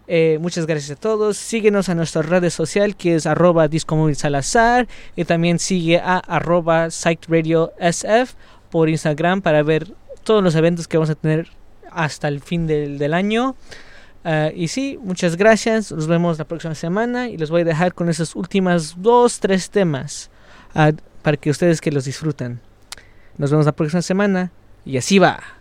Eh, 0.08 0.38
muchas 0.40 0.64
gracias 0.64 0.96
a 0.96 0.98
todos. 0.98 1.36
Síguenos 1.36 1.90
a 1.90 1.94
nuestra 1.94 2.22
red 2.22 2.48
social 2.48 2.96
que 2.96 3.16
es 3.16 3.26
arroba 3.26 3.68
Salazar. 4.14 4.88
Y 5.14 5.26
también 5.26 5.58
sigue 5.58 5.98
a 5.98 6.16
arroba 6.20 6.88
por 8.70 8.88
Instagram 8.88 9.42
para 9.42 9.62
ver 9.62 9.92
todos 10.24 10.42
los 10.42 10.54
eventos 10.54 10.88
que 10.88 10.96
vamos 10.96 11.10
a 11.10 11.16
tener 11.16 11.48
hasta 11.92 12.28
el 12.28 12.40
fin 12.40 12.66
del 12.66 13.12
año. 13.12 13.56
Ah, 14.24 14.50
y 14.54 14.68
sí, 14.68 14.98
muchas 15.02 15.36
gracias. 15.36 15.92
Nos 15.92 16.06
vemos 16.06 16.38
la 16.38 16.44
próxima 16.44 16.74
semana 16.74 17.28
y 17.28 17.36
les 17.36 17.50
voy 17.50 17.62
a 17.62 17.64
dejar 17.64 17.94
con 17.94 18.08
esos 18.08 18.36
últimas 18.36 18.94
dos, 18.98 19.40
tres 19.40 19.70
temas 19.70 20.30
ah, 20.74 20.92
para 21.22 21.36
que 21.36 21.50
ustedes 21.50 21.80
que 21.80 21.90
los 21.90 22.04
disfruten. 22.04 22.60
Nos 23.38 23.50
vemos 23.50 23.66
la 23.66 23.72
próxima 23.72 24.02
semana 24.02 24.52
y 24.84 24.96
así 24.96 25.18
va. 25.18 25.59